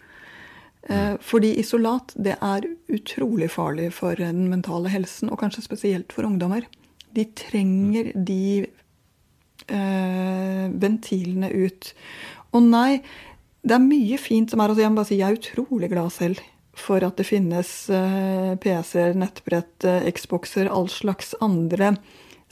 Eh, 0.88 1.14
Fordi 1.20 1.52
isolat 1.60 2.14
det 2.16 2.38
er 2.40 2.66
utrolig 2.88 3.50
farlig 3.52 3.92
for 3.92 4.16
den 4.16 4.48
mentale 4.48 4.90
helsen, 4.92 5.30
og 5.30 5.40
kanskje 5.44 5.66
spesielt 5.66 6.12
for 6.14 6.26
ungdommer. 6.28 6.66
De 7.12 7.26
trenger 7.36 8.12
de 8.16 8.66
eh, 9.68 10.66
ventilene 10.72 11.52
ut. 11.52 11.92
Og 12.56 12.64
nei, 12.64 13.02
det 13.66 13.76
er 13.76 13.82
mye 13.82 14.18
fint 14.20 14.52
som 14.52 14.62
er 14.62 14.70
altså 14.70 14.84
Jeg 14.84 14.92
må 14.92 15.00
bare 15.00 15.10
si 15.10 15.18
jeg 15.18 15.26
er 15.26 15.40
utrolig 15.40 15.90
glad 15.90 16.12
selv 16.14 16.44
for 16.76 17.02
at 17.02 17.16
det 17.16 17.24
finnes 17.26 17.70
eh, 17.88 18.52
PC-er, 18.60 19.16
nettbrett, 19.16 19.84
eh, 19.88 20.08
Xboxer, 20.12 20.68
all 20.68 20.90
slags 20.92 21.32
andre 21.40 21.94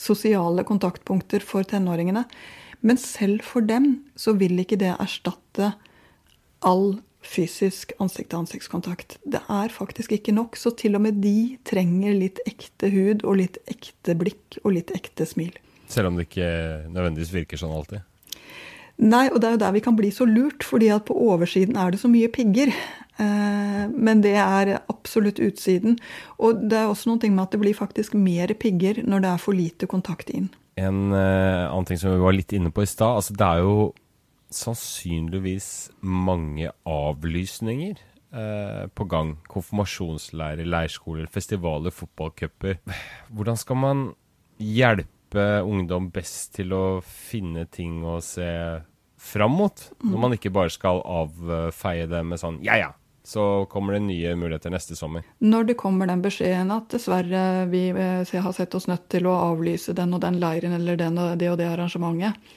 sosiale 0.01 0.65
kontaktpunkter 0.67 1.45
for 1.45 1.67
tenåringene. 1.69 2.25
Men 2.85 3.01
selv 3.01 3.45
for 3.47 3.65
dem 3.65 3.99
så 4.17 4.35
vil 4.41 4.59
ikke 4.61 4.81
det 4.81 4.95
erstatte 4.97 5.75
all 6.65 6.97
fysisk 7.25 7.95
ansikt-til-ansiktskontakt. 8.03 9.19
Det 9.25 9.41
er 9.49 9.73
faktisk 9.73 10.13
ikke 10.13 10.35
nok, 10.37 10.59
så 10.61 10.75
til 10.77 10.99
og 10.99 11.05
med 11.07 11.23
de 11.25 11.57
trenger 11.67 12.17
litt 12.17 12.41
ekte 12.49 12.91
hud 12.93 13.25
og 13.25 13.39
litt 13.41 13.61
ekte 13.71 14.17
blikk 14.19 14.59
og 14.63 14.75
litt 14.77 14.93
ekte 14.97 15.27
smil. 15.29 15.55
Selv 15.89 16.11
om 16.11 16.19
det 16.19 16.29
ikke 16.29 16.51
nødvendigvis 16.93 17.33
virker 17.35 17.61
sånn 17.61 17.73
alltid. 17.75 18.05
Nei, 19.05 19.27
og 19.33 19.41
det 19.43 19.49
er 19.49 19.57
jo 19.57 19.63
der 19.65 19.75
vi 19.75 19.83
kan 19.83 19.97
bli 19.99 20.13
så 20.15 20.27
lurt, 20.29 20.63
fordi 20.63 20.93
at 20.95 21.07
på 21.09 21.17
oversiden 21.27 21.79
er 21.81 21.91
det 21.91 21.99
så 22.03 22.11
mye 22.11 22.31
pigger. 22.31 22.71
Eh, 23.19 23.87
Men 23.91 24.23
det 24.23 24.37
er 24.39 24.79
absolutt 24.89 25.41
utsiden. 25.43 25.99
Og 26.39 26.63
det 26.71 26.79
er 26.79 26.91
også 26.91 27.11
noen 27.11 27.21
ting 27.25 27.35
med 27.35 27.49
at 27.49 27.57
det 27.57 27.63
blir 27.65 27.75
faktisk 27.75 28.15
mer 28.15 28.55
pigger 28.55 29.03
når 29.03 29.25
det 29.25 29.33
er 29.33 29.43
for 29.43 29.57
lite 29.57 29.91
kontakt 29.91 30.31
inn. 30.31 30.49
En 30.79 31.13
eh, 31.13 31.67
annen 31.67 31.87
ting 31.87 31.99
som 31.99 32.15
vi 32.15 32.23
var 32.23 32.35
litt 32.35 32.55
inne 32.55 32.71
på 32.75 32.83
i 32.83 32.91
stad, 32.91 33.19
altså 33.19 33.35
det 33.35 33.47
er 33.47 33.63
jo 33.63 33.93
sannsynligvis 34.57 35.69
mange 36.01 36.71
avlysninger 36.89 37.99
eh, 37.99 38.87
på 38.95 39.07
gang. 39.11 39.37
Konfirmasjonsleirer, 39.51 40.65
leirskoler, 40.69 41.29
festivaler, 41.33 41.95
fotballcuper. 41.95 42.81
Hvordan 43.35 43.61
skal 43.61 43.81
man 43.81 44.05
hjelpe 44.63 45.47
ungdom 45.67 46.11
best 46.15 46.55
til 46.59 46.75
å 46.77 46.85
finne 47.05 47.67
ting 47.67 48.03
å 48.07 48.21
se 48.25 48.51
fram 49.19 49.57
mot? 49.59 49.89
Når 50.05 50.27
man 50.27 50.37
ikke 50.37 50.53
bare 50.55 50.73
skal 50.73 51.03
avfeie 51.03 52.07
det 52.11 52.23
med 52.27 52.43
sånn 52.43 52.61
ja 52.65 52.79
ja, 52.79 52.93
så 53.25 53.65
kommer 53.73 53.97
det 53.97 54.05
nye 54.05 54.35
muligheter 54.37 54.73
neste 54.73 54.97
sommer. 54.99 55.25
Når 55.41 55.71
det 55.71 55.79
kommer 55.81 56.09
den 56.11 56.23
beskjeden 56.25 56.73
at 56.75 56.91
dessverre 56.93 57.65
vi 57.73 57.87
eh, 57.91 58.35
har 58.45 58.53
sett 58.57 58.77
oss 58.77 58.87
nødt 58.91 59.09
til 59.13 59.27
å 59.31 59.39
avlyse 59.53 59.97
den 59.97 60.13
og 60.15 60.21
den 60.25 60.39
leiren 60.43 60.77
eller 60.77 61.01
den 61.01 61.19
og 61.19 61.39
det 61.41 61.49
og 61.51 61.59
det 61.61 61.71
arrangementet, 61.73 62.53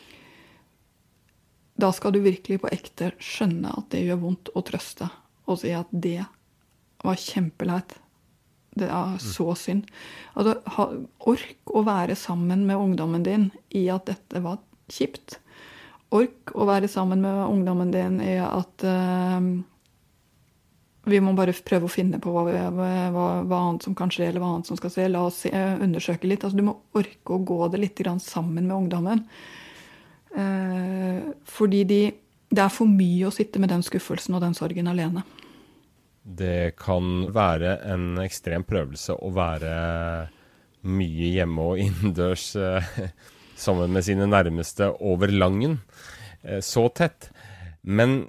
da 1.78 1.92
skal 1.94 2.16
du 2.16 2.24
virkelig 2.26 2.62
på 2.64 2.72
ekte 2.74 3.12
skjønne 3.22 3.72
at 3.78 3.92
det 3.94 4.04
gjør 4.08 4.22
vondt 4.24 4.52
å 4.58 4.64
trøste 4.66 5.10
og 5.48 5.62
si 5.62 5.72
at 5.78 5.90
det 5.94 6.26
var 7.06 7.20
kjempeleit. 7.22 7.96
Det 8.78 8.90
er 8.92 9.18
så 9.22 9.54
synd. 9.58 9.88
Altså, 10.38 10.58
ha, 10.76 10.86
ork 11.30 11.72
å 11.74 11.84
være 11.88 12.18
sammen 12.20 12.66
med 12.68 12.78
ungdommen 12.78 13.24
din 13.26 13.50
i 13.78 13.88
at 13.94 14.10
dette 14.10 14.42
var 14.44 14.60
kjipt. 14.92 15.40
Ork 16.14 16.54
å 16.56 16.68
være 16.68 16.90
sammen 16.92 17.24
med 17.24 17.40
ungdommen 17.46 17.94
din 17.94 18.20
i 18.24 18.36
at 18.44 18.86
uh, 18.86 19.40
vi 21.08 21.22
må 21.24 21.34
bare 21.38 21.56
prøve 21.66 21.88
å 21.88 21.92
finne 21.92 22.20
på 22.24 22.34
hva, 22.36 22.44
hva, 22.76 23.28
hva 23.48 23.62
annet 23.62 23.88
som 23.88 23.96
kan 23.98 24.12
skje, 24.14 24.30
eller 24.30 24.44
hva 24.44 24.58
annet 24.58 24.70
som 24.70 24.80
skal 24.80 24.94
skje. 24.94 25.08
La 25.14 25.24
oss 25.30 25.42
se, 25.46 25.54
undersøke 25.54 26.30
litt. 26.30 26.44
Altså, 26.44 26.60
du 26.60 26.68
må 26.68 26.78
orke 26.98 27.38
å 27.38 27.44
gå 27.48 27.62
det 27.72 27.82
litt 27.82 28.02
grann 28.04 28.22
sammen 28.24 28.68
med 28.68 28.76
ungdommen. 28.76 29.24
Eh, 30.36 31.28
fordi 31.48 31.84
de, 31.88 32.02
det 32.50 32.64
er 32.64 32.74
for 32.74 32.90
mye 32.90 33.30
å 33.30 33.34
sitte 33.34 33.62
med 33.62 33.72
den 33.74 33.86
skuffelsen 33.86 34.36
og 34.38 34.44
den 34.44 34.58
sorgen 34.58 34.90
alene. 34.92 35.24
Det 36.28 36.76
kan 36.80 37.30
være 37.32 37.78
en 37.88 38.18
ekstrem 38.20 38.66
prøvelse 38.68 39.16
å 39.16 39.32
være 39.36 39.74
mye 40.88 41.34
hjemme 41.38 41.72
og 41.72 41.82
innendørs 41.86 42.50
eh, 42.60 42.94
sammen 43.58 43.94
med 43.96 44.06
sine 44.06 44.28
nærmeste 44.30 44.92
over 45.00 45.32
Langen. 45.32 45.80
Eh, 46.44 46.62
så 46.63 46.88
tett. 46.96 47.32
Men 47.82 48.26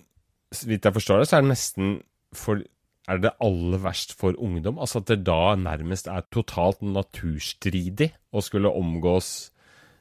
så 0.55 0.71
vidt 0.71 0.87
jeg 0.87 0.97
forstår 0.97 1.23
det, 1.23 1.29
så 1.29 1.39
er 1.39 1.45
det 1.47 1.55
nesten 1.55 1.97
for 2.37 2.65
Er 3.09 3.23
det 3.25 3.31
aller 3.41 3.81
verst 3.81 4.13
for 4.13 4.37
ungdom? 4.37 4.77
Altså 4.79 5.01
at 5.01 5.09
det 5.09 5.23
da 5.25 5.55
nærmest 5.57 6.11
er 6.13 6.27
totalt 6.29 6.83
naturstridig 6.85 8.11
å 8.37 8.43
skulle 8.45 8.69
omgås 8.69 9.49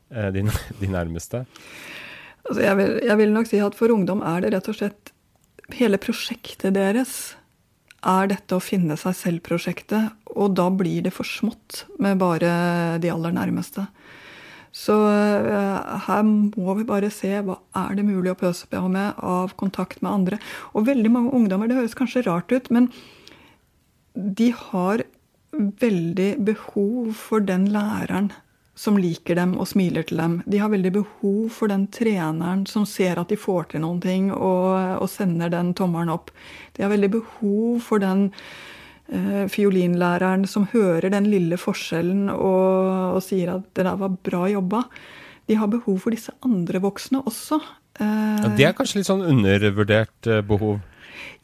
de, 0.09 0.45
de 0.81 0.91
nærmeste? 0.97 1.43
Altså, 2.47 2.61
jeg, 2.63 2.77
vil, 2.79 2.93
jeg 3.09 3.19
vil 3.19 3.35
nok 3.35 3.49
si 3.49 3.59
at 3.63 3.75
for 3.75 3.91
ungdom 3.93 4.23
er 4.25 4.45
det 4.45 4.53
rett 4.55 4.71
og 4.71 4.79
slett 4.79 5.13
Hele 5.75 5.97
prosjektet 5.99 6.77
deres 6.77 7.35
er 8.07 8.29
dette 8.31 8.55
å 8.55 8.63
finne 8.63 8.95
seg 8.95 9.17
selv-prosjektet, 9.19 10.13
og 10.31 10.53
da 10.55 10.69
blir 10.71 11.01
det 11.03 11.11
for 11.11 11.27
smått 11.27 11.81
med 11.99 12.21
bare 12.21 12.51
de 13.03 13.11
aller 13.11 13.33
nærmeste. 13.35 13.83
Så 14.71 14.95
eh, 15.09 15.97
her 16.05 16.23
må 16.27 16.77
vi 16.77 16.85
bare 16.87 17.09
se 17.11 17.33
hva 17.43 17.57
er 17.81 17.97
det 17.97 18.05
mulig 18.07 18.31
å 18.31 18.39
pøse 18.39 18.69
på 18.69 18.83
med 18.93 19.17
av 19.19 19.57
kontakt 19.59 19.99
med 20.05 20.13
andre. 20.13 20.39
Og 20.71 20.87
veldig 20.87 21.11
mange 21.11 21.33
ungdommer, 21.35 21.67
det 21.67 21.79
høres 21.79 21.97
kanskje 21.97 22.23
rart 22.27 22.53
ut, 22.53 22.69
men 22.71 22.91
de 24.15 24.51
har 24.55 25.03
veldig 25.53 26.31
behov 26.47 27.13
for 27.17 27.43
den 27.43 27.67
læreren 27.73 28.31
som 28.77 28.97
liker 29.01 29.37
dem 29.39 29.55
og 29.57 29.67
smiler 29.71 30.05
til 30.05 30.19
dem. 30.21 30.37
De 30.45 30.59
har 30.61 30.69
veldig 30.69 30.91
behov 30.99 31.49
for 31.55 31.71
den 31.71 31.87
treneren 31.93 32.65
som 32.69 32.85
ser 32.85 33.17
at 33.17 33.31
de 33.31 33.39
får 33.39 33.71
til 33.73 33.81
noen 33.81 33.99
ting, 34.03 34.29
og, 34.31 35.01
og 35.01 35.09
sender 35.09 35.49
den 35.53 35.73
tommelen 35.77 36.13
opp. 36.13 36.29
De 36.77 36.85
har 36.85 36.93
veldig 36.93 37.09
behov 37.15 37.79
for 37.87 38.03
den 38.03 38.27
eh, 39.09 39.47
fiolinlæreren 39.49 40.45
som 40.49 40.69
hører 40.73 41.09
den 41.13 41.29
lille 41.31 41.57
forskjellen 41.57 42.27
og, 42.35 43.17
og, 43.17 43.21
sier 43.25 43.55
at 43.55 43.65
'det 43.73 43.87
der 43.89 43.97
var 43.97 44.13
bra 44.29 44.45
jobba'. 44.53 44.85
De 45.47 45.55
har 45.55 45.67
behov 45.67 45.99
for 46.03 46.13
disse 46.13 46.31
andre 46.45 46.81
voksne 46.83 47.23
også. 47.25 47.61
Eh, 47.99 48.37
Ja, 48.43 48.53
det 48.53 48.65
er 48.65 48.77
kanskje 48.77 49.01
litt 49.01 49.09
sånn 49.09 49.25
undervurdert 49.25 50.27
eh, 50.27 50.45
behov. 50.45 50.79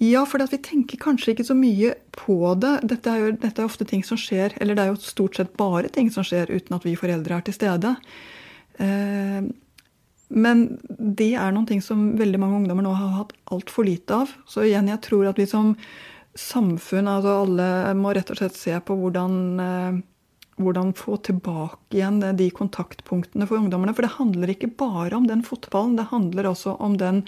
Ja, 0.04 0.24
for 0.28 0.42
vi 0.52 0.60
tenker 0.60 1.00
kanskje 1.00 1.34
ikke 1.34 1.46
så 1.48 1.56
mye 1.56 1.94
på 2.18 2.38
det. 2.60 2.74
Dette 2.92 3.12
er 3.12 3.22
jo 3.22 3.34
dette 3.38 3.62
er 3.62 3.70
ofte 3.70 3.88
ting 3.88 4.04
som 4.06 4.20
skjer, 4.20 4.56
eller 4.60 4.76
det 4.76 4.86
er 4.86 4.94
jo 4.94 5.02
stort 5.04 5.38
sett 5.38 5.54
bare 5.60 5.92
ting 5.94 6.10
som 6.12 6.26
skjer 6.28 6.52
uten 6.52 6.76
at 6.76 6.88
vi 6.88 6.96
foreldre 7.00 7.38
er 7.38 7.46
til 7.46 7.56
stede. 7.56 7.94
Eh, 8.82 9.44
men 10.34 10.64
det 10.98 11.34
er 11.38 11.54
noen 11.54 11.70
ting 11.70 11.84
som 11.86 12.16
veldig 12.18 12.42
mange 12.42 12.64
ungdommer 12.64 12.86
nå 12.86 12.96
har 12.98 13.14
hatt 13.20 13.36
altfor 13.54 13.86
lite 13.88 14.24
av. 14.24 14.34
Så 14.50 14.66
igjen, 14.66 14.90
jeg 14.90 15.04
tror 15.06 15.30
at 15.30 15.40
vi 15.40 15.46
som 15.50 15.76
samfunn, 16.34 17.08
altså 17.08 17.38
alle, 17.44 17.68
må 18.00 18.16
rett 18.18 18.34
og 18.34 18.40
slett 18.42 18.58
se 18.58 18.74
på 18.82 18.98
hvordan 18.98 19.38
eh, 19.62 20.02
hvordan 20.62 20.94
få 20.98 21.18
tilbake 21.26 21.98
igjen 21.98 22.20
de 22.38 22.48
kontaktpunktene 22.54 23.48
for 23.50 23.62
ungdommene. 23.62 23.94
For 23.96 24.06
det 24.06 24.18
handler 24.18 24.54
ikke 24.54 24.74
bare 24.78 25.16
om 25.18 25.28
den 25.30 25.44
fotballen, 25.46 25.98
det 25.98 26.12
handler 26.12 26.50
også 26.50 26.76
om 26.84 26.98
den 27.02 27.24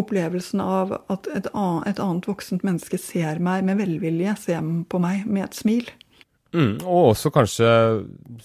opplevelsen 0.00 0.62
av 0.64 0.96
at 1.12 1.28
et 1.30 1.50
annet, 1.52 1.88
et 1.90 2.00
annet 2.02 2.26
voksent 2.28 2.64
menneske 2.66 2.98
ser 3.00 3.42
meg 3.42 3.66
med 3.66 3.78
velvilje, 3.82 4.36
ser 4.46 4.64
på 4.90 5.02
meg 5.02 5.28
med 5.28 5.48
et 5.48 5.60
smil. 5.60 5.92
Mm, 6.54 6.76
og 6.86 7.08
også 7.10 7.32
kanskje 7.34 7.68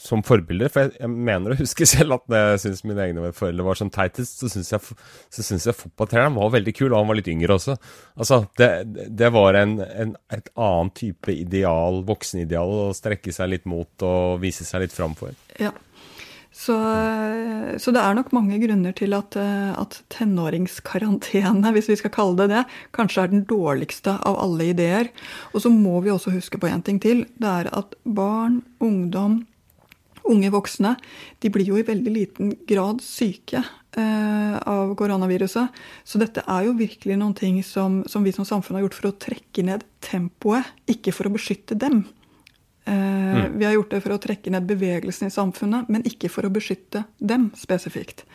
som 0.01 0.23
forbilder, 0.25 0.71
for 0.73 0.87
jeg, 0.87 0.95
jeg 0.97 1.11
mener 1.13 1.53
å 1.53 1.57
huske 1.59 1.85
selv 1.89 2.15
at 2.17 2.23
når 2.31 2.47
jeg 2.55 2.61
syns 2.63 2.81
mine 2.89 3.03
egne 3.05 3.33
foreldre 3.37 3.65
var 3.67 3.77
som 3.77 3.91
teitest, 3.93 4.41
så 4.41 4.49
syns 4.49 4.71
jeg, 4.73 4.97
så 5.29 5.45
synes 5.45 5.67
jeg 5.69 5.77
fotballtreneren 5.77 6.37
var 6.39 6.55
veldig 6.55 6.73
kul, 6.73 6.89
og 6.89 6.97
han 7.03 7.11
var 7.11 7.19
litt 7.19 7.29
yngre 7.29 7.59
også. 7.59 7.77
Altså, 8.17 8.41
det, 8.57 8.71
det 9.19 9.29
var 9.35 9.59
en, 9.59 9.77
en, 9.85 10.15
et 10.33 10.49
annet 10.57 10.95
type 10.97 11.35
ideal, 11.35 12.01
voksenideal, 12.07 12.73
å 12.87 12.97
strekke 12.97 13.35
seg 13.35 13.53
litt 13.53 13.69
mot 13.69 14.07
og 14.07 14.41
vise 14.41 14.65
seg 14.65 14.87
litt 14.87 14.95
fram 14.95 15.13
for. 15.19 15.37
Ja. 15.61 15.75
Så, 16.49 16.75
så, 17.77 17.91
det 17.93 18.01
er 18.01 18.15
nok 18.17 18.31
mange 18.33 18.57
grunner 18.61 18.95
til 18.97 19.13
at, 19.13 19.35
at, 19.37 19.99
tenåringskarantene, 20.11 21.71
hvis 21.75 21.91
vi 21.91 21.99
skal 21.99 22.13
kalle 22.15 22.39
det 22.41 22.49
det, 22.55 22.63
kanskje 22.97 23.23
er 23.23 23.31
den 23.33 23.45
dårligste 23.49 24.17
av 24.25 24.39
alle 24.41 24.71
ideer. 24.71 25.11
Og 25.53 25.63
så 25.63 25.71
må 25.73 25.99
vi 26.05 26.11
også 26.13 26.33
huske 26.33 26.59
på 26.61 26.71
én 26.71 26.83
ting 26.85 26.97
til. 27.03 27.27
Det 27.37 27.53
er 27.61 27.69
at 27.77 27.93
barn, 28.03 28.63
ungdom, 28.81 29.43
unge 30.29 30.51
voksne, 30.53 30.95
de 31.41 31.51
blir 31.53 31.69
jo 31.69 31.79
i 31.79 31.85
veldig 31.85 32.13
liten 32.13 32.53
grad 32.69 33.01
syke 33.05 33.61
eh, 33.61 34.55
av 34.57 34.93
koronaviruset. 34.99 35.81
Så 36.05 36.21
dette 36.21 36.43
er 36.45 36.67
jo 36.67 36.77
virkelig 36.77 37.17
noen 37.19 37.35
ting 37.37 37.61
som, 37.65 38.01
som 38.09 38.25
vi 38.25 38.33
som 38.35 38.47
samfunn 38.47 38.79
har 38.79 38.87
gjort 38.87 38.99
for 38.99 39.11
å 39.11 39.17
trekke 39.25 39.65
ned 39.65 39.85
tempoet, 40.05 40.69
ikke 40.89 41.13
for 41.15 41.29
å 41.29 41.33
beskytte 41.33 41.77
dem. 41.79 42.03
Mm. 42.89 43.57
Vi 43.59 43.67
har 43.67 43.75
gjort 43.75 43.91
det 43.93 44.01
for 44.05 44.15
å 44.15 44.21
trekke 44.21 44.53
ned 44.53 44.67
bevegelsen 44.69 45.29
i 45.29 45.33
samfunnet, 45.33 45.89
men 45.91 46.05
ikke 46.07 46.31
for 46.33 46.47
å 46.47 46.53
beskytte 46.53 47.03
dem 47.17 47.49
spesifikt. 47.57 48.25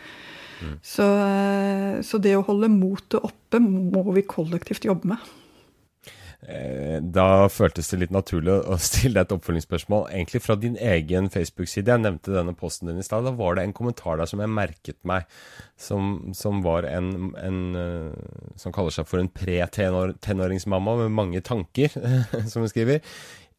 Mm. 0.63 0.77
Så, 0.83 1.07
så, 2.07 2.21
det 2.23 2.37
å 2.39 2.45
holde 2.47 2.71
motet 2.73 3.19
oppe 3.21 3.61
må 3.63 4.05
vi 4.15 4.23
kollektivt 4.29 4.87
jobbe 4.87 5.15
med. 5.15 5.33
Eh, 6.45 6.99
da 7.01 7.47
føltes 7.49 7.89
det 7.89 8.03
litt 8.03 8.13
naturlig 8.13 8.53
å 8.69 8.77
stille 8.81 9.17
deg 9.17 9.25
et 9.25 9.35
oppfølgingsspørsmål, 9.39 10.11
egentlig 10.13 10.43
fra 10.45 10.57
din 10.61 10.77
egen 10.77 11.31
Facebook-side. 11.33 11.89
Jeg 11.89 12.05
nevnte 12.05 12.35
denne 12.35 12.53
posten 12.59 12.91
din 12.91 13.01
i 13.01 13.07
stad. 13.07 13.25
Da 13.25 13.33
var 13.37 13.57
det 13.57 13.65
en 13.65 13.77
kommentar 13.77 14.21
der 14.21 14.29
som 14.29 14.43
jeg 14.45 14.53
merket 14.53 14.99
meg, 15.09 15.31
som, 15.81 16.35
som 16.37 16.61
var 16.65 16.89
en, 16.91 17.33
en, 17.41 17.63
eh, 17.81 18.51
som 18.61 18.75
kaller 18.77 18.93
seg 18.95 19.09
for 19.09 19.23
en 19.23 19.33
pre-tenåringsmamma 19.33 20.99
med 21.05 21.17
mange 21.17 21.41
tanker, 21.45 21.97
som 22.51 22.65
hun 22.65 22.73
skriver. 22.73 23.01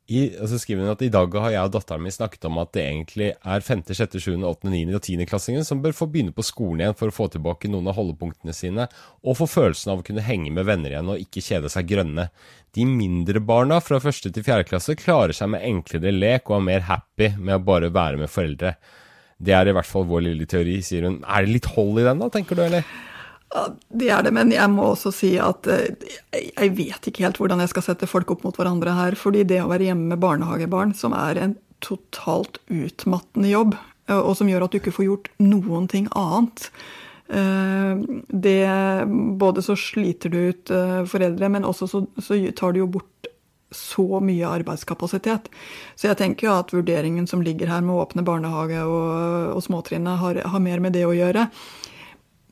I, 0.05 0.35
og 0.37 0.45
så 0.51 0.59
skriver 0.61 0.85
hun 0.85 0.91
at 0.91 1.01
i 1.01 1.09
dag 1.09 1.33
har 1.41 1.49
jeg 1.49 1.65
og 1.65 1.71
datteren 1.73 2.03
min 2.05 2.13
snakket 2.13 2.43
om 2.45 2.59
at 2.61 2.75
det 2.77 2.83
egentlig 2.83 3.29
er 3.33 3.63
5., 3.65 3.79
6., 3.89 4.17
7., 4.21 4.35
8., 4.37 4.69
9. 4.69 4.81
og 4.93 5.01
10. 5.01 5.25
klassingen 5.25 5.65
som 5.65 5.81
bør 5.81 5.95
få 5.97 6.05
begynne 6.13 6.35
på 6.35 6.45
skolen 6.45 6.83
igjen 6.83 6.97
for 6.99 7.09
å 7.09 7.15
få 7.15 7.25
tilbake 7.33 7.71
noen 7.73 7.89
av 7.89 7.97
holdepunktene 7.97 8.53
sine, 8.53 8.85
og 9.25 9.39
få 9.39 9.47
følelsen 9.49 9.95
av 9.95 10.03
å 10.03 10.05
kunne 10.05 10.25
henge 10.27 10.53
med 10.53 10.67
venner 10.69 10.93
igjen 10.93 11.09
og 11.09 11.23
ikke 11.23 11.41
kjede 11.47 11.73
seg 11.73 11.89
grønne. 11.89 12.27
De 12.77 12.85
mindre 12.85 13.41
barna 13.41 13.81
fra 13.81 13.97
1. 13.97 14.29
til 14.29 14.45
4. 14.45 14.67
klasse 14.69 14.97
klarer 14.99 15.33
seg 15.33 15.49
med 15.55 15.65
enklere 15.65 16.13
lek 16.13 16.51
og 16.51 16.59
er 16.59 16.69
mer 16.69 16.85
happy 16.91 17.31
med 17.39 17.57
å 17.57 17.65
bare 17.65 17.89
være 17.95 18.21
med 18.21 18.29
foreldre. 18.29 18.75
Det 19.41 19.57
er 19.57 19.67
i 19.67 19.73
hvert 19.73 19.89
fall 19.89 20.05
vår 20.05 20.27
lille 20.29 20.45
teori, 20.45 20.77
sier 20.85 21.09
hun. 21.09 21.17
Er 21.25 21.43
det 21.43 21.57
litt 21.57 21.73
hold 21.73 21.97
i 21.97 22.05
den 22.05 22.21
da, 22.21 22.29
tenker 22.29 22.61
du, 22.61 22.67
eller? 22.69 22.85
Ja, 23.55 23.69
det 23.87 24.09
er 24.11 24.23
det, 24.25 24.33
men 24.35 24.51
jeg 24.51 24.67
må 24.73 24.89
også 24.91 25.13
si 25.15 25.29
at 25.39 25.67
eh, 25.71 25.95
jeg 26.33 26.73
vet 26.75 27.07
ikke 27.07 27.23
helt 27.23 27.37
hvordan 27.39 27.61
jeg 27.63 27.71
skal 27.71 27.85
sette 27.85 28.09
folk 28.09 28.33
opp 28.33 28.43
mot 28.43 28.57
hverandre 28.59 28.95
her. 28.97 29.15
fordi 29.15 29.45
det 29.47 29.61
å 29.63 29.69
være 29.71 29.87
hjemme 29.87 30.11
med 30.11 30.19
barnehagebarn, 30.19 30.91
som 30.97 31.15
er 31.15 31.39
en 31.39 31.55
totalt 31.79 32.59
utmattende 32.67 33.53
jobb, 33.53 33.77
eh, 34.09 34.19
og 34.19 34.35
som 34.35 34.51
gjør 34.51 34.65
at 34.65 34.75
du 34.75 34.81
ikke 34.81 34.95
får 34.97 35.07
gjort 35.07 35.31
noen 35.39 35.87
ting 35.87 36.09
annet 36.11 36.67
eh, 37.31 38.03
det, 38.27 38.59
Både 39.39 39.63
så 39.63 39.77
sliter 39.79 40.35
du 40.35 40.39
ut 40.51 40.75
foreldre, 41.07 41.51
men 41.55 41.67
også 41.67 41.87
så, 41.87 42.03
så 42.19 42.41
tar 42.59 42.75
du 42.75 42.83
jo 42.83 42.91
bort 42.97 43.31
så 43.71 44.19
mye 44.23 44.51
arbeidskapasitet. 44.51 45.47
Så 45.95 46.11
jeg 46.11 46.19
tenker 46.19 46.49
jo 46.49 46.59
at 46.59 46.75
vurderingen 46.75 47.25
som 47.27 47.41
ligger 47.43 47.71
her 47.71 47.81
med 47.83 47.95
å 47.95 48.03
åpne 48.03 48.23
barnehage 48.27 48.83
og, 48.83 49.55
og 49.55 49.63
småtrinnet, 49.63 50.19
har, 50.19 50.43
har 50.43 50.63
mer 50.63 50.83
med 50.83 50.95
det 50.95 51.07
å 51.07 51.15
gjøre. 51.15 51.47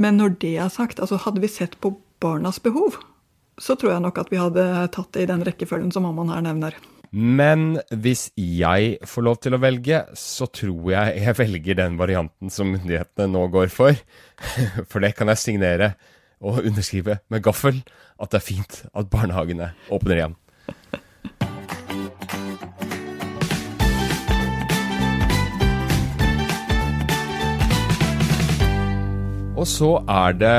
Men 0.03 0.19
når 0.19 0.37
det 0.43 0.55
er 0.59 0.71
sagt, 0.73 0.99
altså 0.99 1.21
hadde 1.23 1.43
vi 1.43 1.51
sett 1.51 1.77
på 1.83 1.95
barnas 2.23 2.59
behov, 2.63 2.97
så 3.61 3.75
tror 3.77 3.93
jeg 3.93 4.03
nok 4.03 4.19
at 4.19 4.31
vi 4.33 4.41
hadde 4.41 4.65
tatt 4.95 5.13
det 5.15 5.25
i 5.25 5.29
den 5.29 5.45
rekkefølgen 5.45 5.93
som 5.93 6.05
mammaen 6.07 6.33
her 6.33 6.43
nevner. 6.45 6.77
Men 7.13 7.77
hvis 8.01 8.31
jeg 8.41 8.95
får 9.05 9.25
lov 9.27 9.37
til 9.43 9.53
å 9.53 9.61
velge, 9.61 9.99
så 10.17 10.47
tror 10.49 10.87
jeg 10.95 11.19
jeg 11.21 11.37
velger 11.37 11.77
den 11.77 11.99
varianten 11.99 12.49
som 12.53 12.71
myndighetene 12.73 13.29
nå 13.29 13.45
går 13.53 13.69
for. 13.69 13.99
For 14.89 15.03
det 15.03 15.13
kan 15.19 15.29
jeg 15.29 15.41
signere 15.43 15.91
og 16.43 16.63
underskrive 16.65 17.19
med 17.31 17.43
gaffel 17.45 17.83
at 18.17 18.33
det 18.33 18.39
er 18.39 18.47
fint 18.47 18.79
at 18.97 19.11
barnehagene 19.13 19.69
åpner 19.93 20.19
igjen. 20.19 20.35
Og 29.63 29.69
så 29.69 29.93
er 30.11 30.33
det 30.35 30.57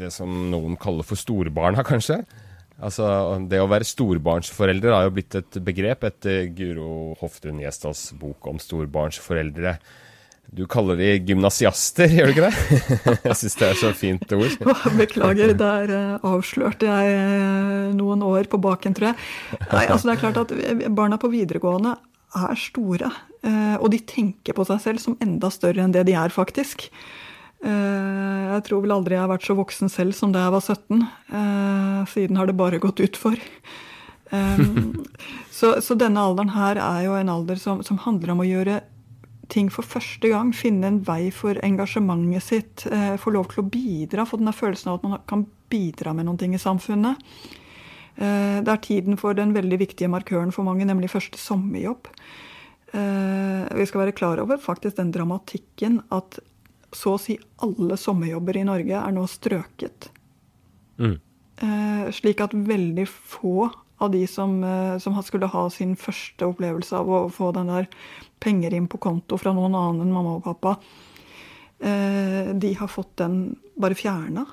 det 0.00 0.08
som 0.14 0.30
noen 0.48 0.78
kaller 0.80 1.04
for 1.04 1.20
storbarna, 1.20 1.82
kanskje. 1.84 2.22
Altså, 2.80 3.04
Det 3.50 3.58
å 3.60 3.68
være 3.68 3.84
storbarnsforelder 3.84 4.94
har 4.94 5.04
jo 5.04 5.16
blitt 5.18 5.34
et 5.36 5.58
begrep 5.60 6.06
etter 6.08 6.46
Guro 6.56 7.12
Hoftun 7.20 7.60
Gjesdals 7.60 8.14
bok 8.16 8.48
om 8.48 8.56
storbarnsforeldre. 8.62 9.74
Du 10.56 10.64
kaller 10.66 10.96
de 10.96 11.10
gymnasiaster, 11.20 12.08
gjør 12.16 12.30
du 12.30 12.32
ikke 12.32 12.48
det? 12.48 12.78
jeg 13.28 13.36
syns 13.42 13.58
det 13.60 13.68
er 13.68 13.76
så 13.82 13.90
fint 13.96 14.32
ord. 14.38 14.56
Beklager, 14.96 15.52
der 15.60 15.92
eh, 15.92 16.24
avslørte 16.32 16.88
jeg 16.88 17.18
eh, 17.18 17.90
noen 17.98 18.24
år 18.24 18.48
på 18.52 18.60
baken, 18.60 18.96
tror 18.96 19.10
jeg. 19.10 19.18
Nei, 19.68 19.84
altså 19.84 20.08
det 20.08 20.14
er 20.16 20.22
klart 20.24 20.40
at 20.46 20.56
Barna 20.96 21.20
på 21.20 21.30
videregående 21.32 21.92
er 22.40 22.56
store, 22.56 23.12
eh, 23.44 23.76
og 23.76 23.92
de 23.92 24.00
tenker 24.08 24.56
på 24.56 24.64
seg 24.68 24.80
selv 24.80 25.04
som 25.04 25.18
enda 25.20 25.52
større 25.52 25.84
enn 25.84 25.92
det 25.92 26.06
de 26.08 26.16
er, 26.16 26.32
faktisk. 26.32 26.88
Eh, 27.62 28.44
jeg 28.56 28.64
tror 28.66 28.82
vel 28.82 28.94
aldri 28.96 29.14
jeg 29.14 29.22
har 29.22 29.30
vært 29.30 29.46
så 29.46 29.54
voksen 29.54 29.90
selv 29.92 30.16
som 30.18 30.32
da 30.34 30.46
jeg 30.46 30.54
var 30.56 30.64
17. 30.64 31.04
Eh, 31.38 32.00
siden 32.10 32.40
har 32.40 32.50
det 32.50 32.58
bare 32.58 32.82
gått 32.82 33.02
utfor. 33.04 33.38
så, 35.58 35.74
så 35.84 35.94
denne 36.00 36.22
alderen 36.24 36.54
her 36.56 36.80
er 36.80 37.06
jo 37.06 37.14
en 37.18 37.30
alder 37.30 37.60
som, 37.60 37.82
som, 37.84 38.00
handler 38.02 38.32
om 38.32 38.42
å 38.42 38.48
gjøre 38.48 38.80
ting 39.52 39.68
for 39.70 39.86
første 39.86 40.30
gang. 40.32 40.50
Finne 40.56 40.88
en 40.88 41.00
vei 41.06 41.30
for 41.34 41.58
engasjementet 41.62 42.48
sitt. 42.48 42.86
Eh, 42.90 43.14
få 43.20 43.34
lov 43.36 43.52
til 43.52 43.62
å 43.62 43.68
bidra. 43.70 44.26
Få 44.26 44.40
denne 44.40 44.56
følelsen 44.56 44.90
av 44.90 45.00
at 45.00 45.06
man 45.06 45.26
kan 45.30 45.46
bidra 45.72 46.16
med 46.16 46.26
noen 46.26 46.40
ting 46.40 46.56
i 46.56 46.62
samfunnet. 46.62 47.20
Det 48.12 48.68
er 48.68 48.80
tiden 48.84 49.16
for 49.16 49.32
den 49.32 49.54
veldig 49.56 49.78
viktige 49.80 50.10
markøren 50.12 50.50
for 50.52 50.68
mange, 50.68 50.84
nemlig 50.84 51.08
første 51.08 51.38
sommerjobb. 51.40 52.10
Vi 52.92 53.86
skal 53.88 54.02
være 54.02 54.12
klar 54.12 54.42
over 54.42 54.60
faktisk 54.60 54.98
den 54.98 55.14
dramatikken 55.16 55.96
at 56.12 56.36
så 56.92 57.14
å 57.16 57.20
si 57.20 57.38
alle 57.64 57.96
sommerjobber 58.00 58.58
i 58.60 58.66
Norge 58.68 58.98
er 58.98 59.14
nå 59.14 59.24
strøket. 59.30 60.10
Mm. 61.00 61.16
Eh, 61.62 62.10
slik 62.14 62.42
at 62.44 62.54
veldig 62.54 63.06
få 63.08 63.70
av 64.02 64.10
de 64.12 64.26
som, 64.26 64.58
eh, 64.64 64.98
som, 64.98 65.16
skulle 65.22 65.50
ha 65.50 65.68
sin 65.70 65.94
første 65.96 66.46
opplevelse 66.46 66.96
av 66.98 67.08
å 67.08 67.22
få 67.32 67.52
den 67.54 67.70
der 67.70 67.88
penger 68.42 68.74
inn 68.74 68.88
på 68.90 68.98
konto 68.98 69.38
fra 69.38 69.54
noen 69.54 69.74
annen 69.78 70.06
enn 70.06 70.14
mamma 70.14 70.36
og 70.36 70.44
pappa, 70.44 70.76
eh, 71.80 72.52
de 72.52 72.74
har 72.74 72.88
fått 72.88 73.16
den 73.16 73.56
bare 73.78 73.94
fjerna. 73.94 74.46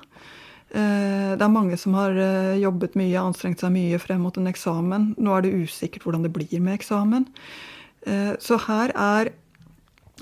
Eh, 0.70 1.34
det 1.34 1.42
er 1.42 1.50
mange 1.50 1.76
som 1.80 1.96
har 1.98 2.14
eh, 2.14 2.60
jobbet 2.62 2.94
mye, 2.94 3.18
anstrengt 3.18 3.62
seg 3.62 3.72
mye 3.74 3.98
frem 3.98 4.22
mot 4.22 4.36
en 4.38 4.46
eksamen. 4.46 5.14
Nå 5.18 5.34
er 5.34 5.42
det 5.42 5.56
usikkert 5.66 6.06
hvordan 6.06 6.22
det 6.22 6.32
blir 6.34 6.62
med 6.62 6.78
eksamen. 6.78 7.26
Eh, 8.06 8.36
så 8.38 8.58
her 8.68 8.94
er 8.94 9.32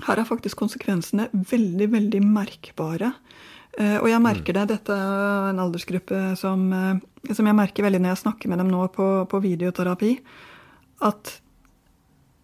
her 0.07 0.19
er 0.21 0.27
faktisk 0.27 0.59
konsekvensene 0.61 1.27
veldig, 1.33 1.89
veldig 1.95 2.21
merkbare. 2.23 3.13
Eh, 3.79 3.97
og 3.99 4.07
jeg 4.09 4.23
merker 4.23 4.55
det. 4.57 4.69
Dette 4.73 4.95
er 4.95 5.49
en 5.51 5.61
aldersgruppe 5.63 6.21
som, 6.39 6.65
eh, 6.73 7.33
som 7.33 7.49
jeg 7.49 7.57
merker 7.57 7.85
veldig 7.85 8.01
når 8.01 8.15
jeg 8.15 8.23
snakker 8.23 8.51
med 8.51 8.61
dem 8.63 8.71
nå 8.71 8.87
på, 8.95 9.09
på 9.29 9.43
videoterapi. 9.43 10.15
At 11.05 11.39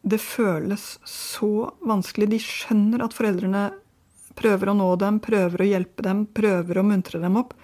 det 0.06 0.22
føles 0.22 1.00
så 1.10 1.72
vanskelig. 1.82 2.30
De 2.30 2.42
skjønner 2.44 3.04
at 3.04 3.16
foreldrene 3.18 3.72
prøver 4.36 4.70
å 4.70 4.78
nå 4.78 4.92
dem, 5.02 5.22
prøver 5.24 5.64
å 5.64 5.70
hjelpe 5.70 6.06
dem, 6.06 6.26
prøver 6.28 6.80
å 6.80 6.86
muntre 6.86 7.22
dem 7.24 7.40
opp. 7.40 7.56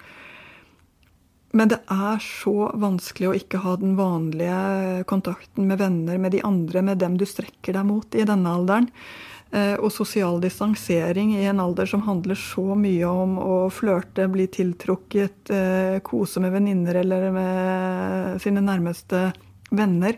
Men 1.52 1.68
det 1.68 1.82
er 1.92 2.22
så 2.24 2.70
vanskelig 2.80 3.28
å 3.28 3.34
ikke 3.36 3.60
ha 3.60 3.74
den 3.76 3.92
vanlige 3.98 5.04
kontakten 5.08 5.68
med 5.68 5.82
venner, 5.82 6.16
med 6.18 6.32
de 6.32 6.40
andre, 6.48 6.80
med 6.82 7.02
dem 7.02 7.18
du 7.20 7.26
strekker 7.28 7.76
deg 7.76 7.84
mot 7.86 8.16
i 8.16 8.24
denne 8.28 8.54
alderen. 8.56 8.88
Eh, 9.52 9.74
og 9.76 9.90
sosial 9.92 10.38
distansering 10.40 11.34
i 11.36 11.44
en 11.44 11.60
alder 11.60 11.88
som 11.90 12.06
handler 12.06 12.38
så 12.40 12.72
mye 12.78 13.04
om 13.04 13.36
å 13.36 13.56
flørte, 13.68 14.24
bli 14.32 14.46
tiltrukket, 14.48 15.52
eh, 15.52 15.98
kose 16.00 16.40
med 16.40 16.54
venninner 16.54 17.02
eller 17.02 17.28
med 17.30 18.40
sine 18.40 18.64
nærmeste 18.64 19.26
venner. 19.70 20.16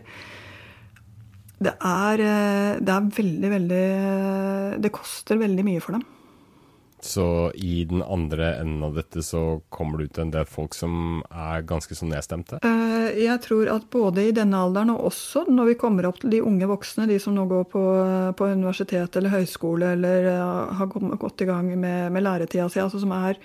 Det 1.59 1.75
er, 1.75 2.23
eh, 2.23 2.79
det 2.79 2.93
er 2.95 3.11
veldig, 3.11 3.49
veldig 3.57 4.81
Det 4.81 4.91
koster 4.91 5.37
veldig 5.37 5.63
mye 5.63 5.81
for 5.81 5.93
dem. 5.93 6.03
Så 7.05 7.51
i 7.53 7.83
den 7.85 8.01
andre 8.01 8.55
enden 8.63 8.83
av 8.83 8.95
dette 8.97 9.21
så 9.23 9.61
kommer 9.69 9.99
det 10.01 10.07
ut 10.07 10.17
en 10.23 10.31
del 10.33 10.47
folk 10.49 10.73
som 10.73 11.21
er 11.29 11.61
ganske 11.69 11.93
så 11.93 12.07
nedstemte? 12.09 12.57
Eh, 12.65 13.19
jeg 13.21 13.37
tror 13.43 13.69
at 13.75 13.85
både 13.93 14.23
i 14.25 14.33
denne 14.33 14.57
alderen 14.65 14.95
og 14.95 15.03
også 15.11 15.43
når 15.45 15.69
vi 15.69 15.77
kommer 15.83 16.07
opp 16.09 16.23
til 16.23 16.33
de 16.33 16.41
unge 16.41 16.65
voksne, 16.71 17.05
de 17.09 17.19
som 17.21 17.35
nå 17.37 17.45
går 17.51 17.67
på, 17.69 17.83
på 18.39 18.49
universitet 18.57 19.19
eller 19.19 19.35
høyskole 19.35 19.93
eller 19.93 20.31
eh, 20.33 20.79
har 20.79 20.89
gått 21.21 21.45
i 21.45 21.49
gang 21.49 21.69
med, 21.75 22.09
med 22.15 22.25
læretida 22.25 22.65
si, 22.73 22.81
altså 22.81 23.03
som 23.03 23.13
er 23.13 23.37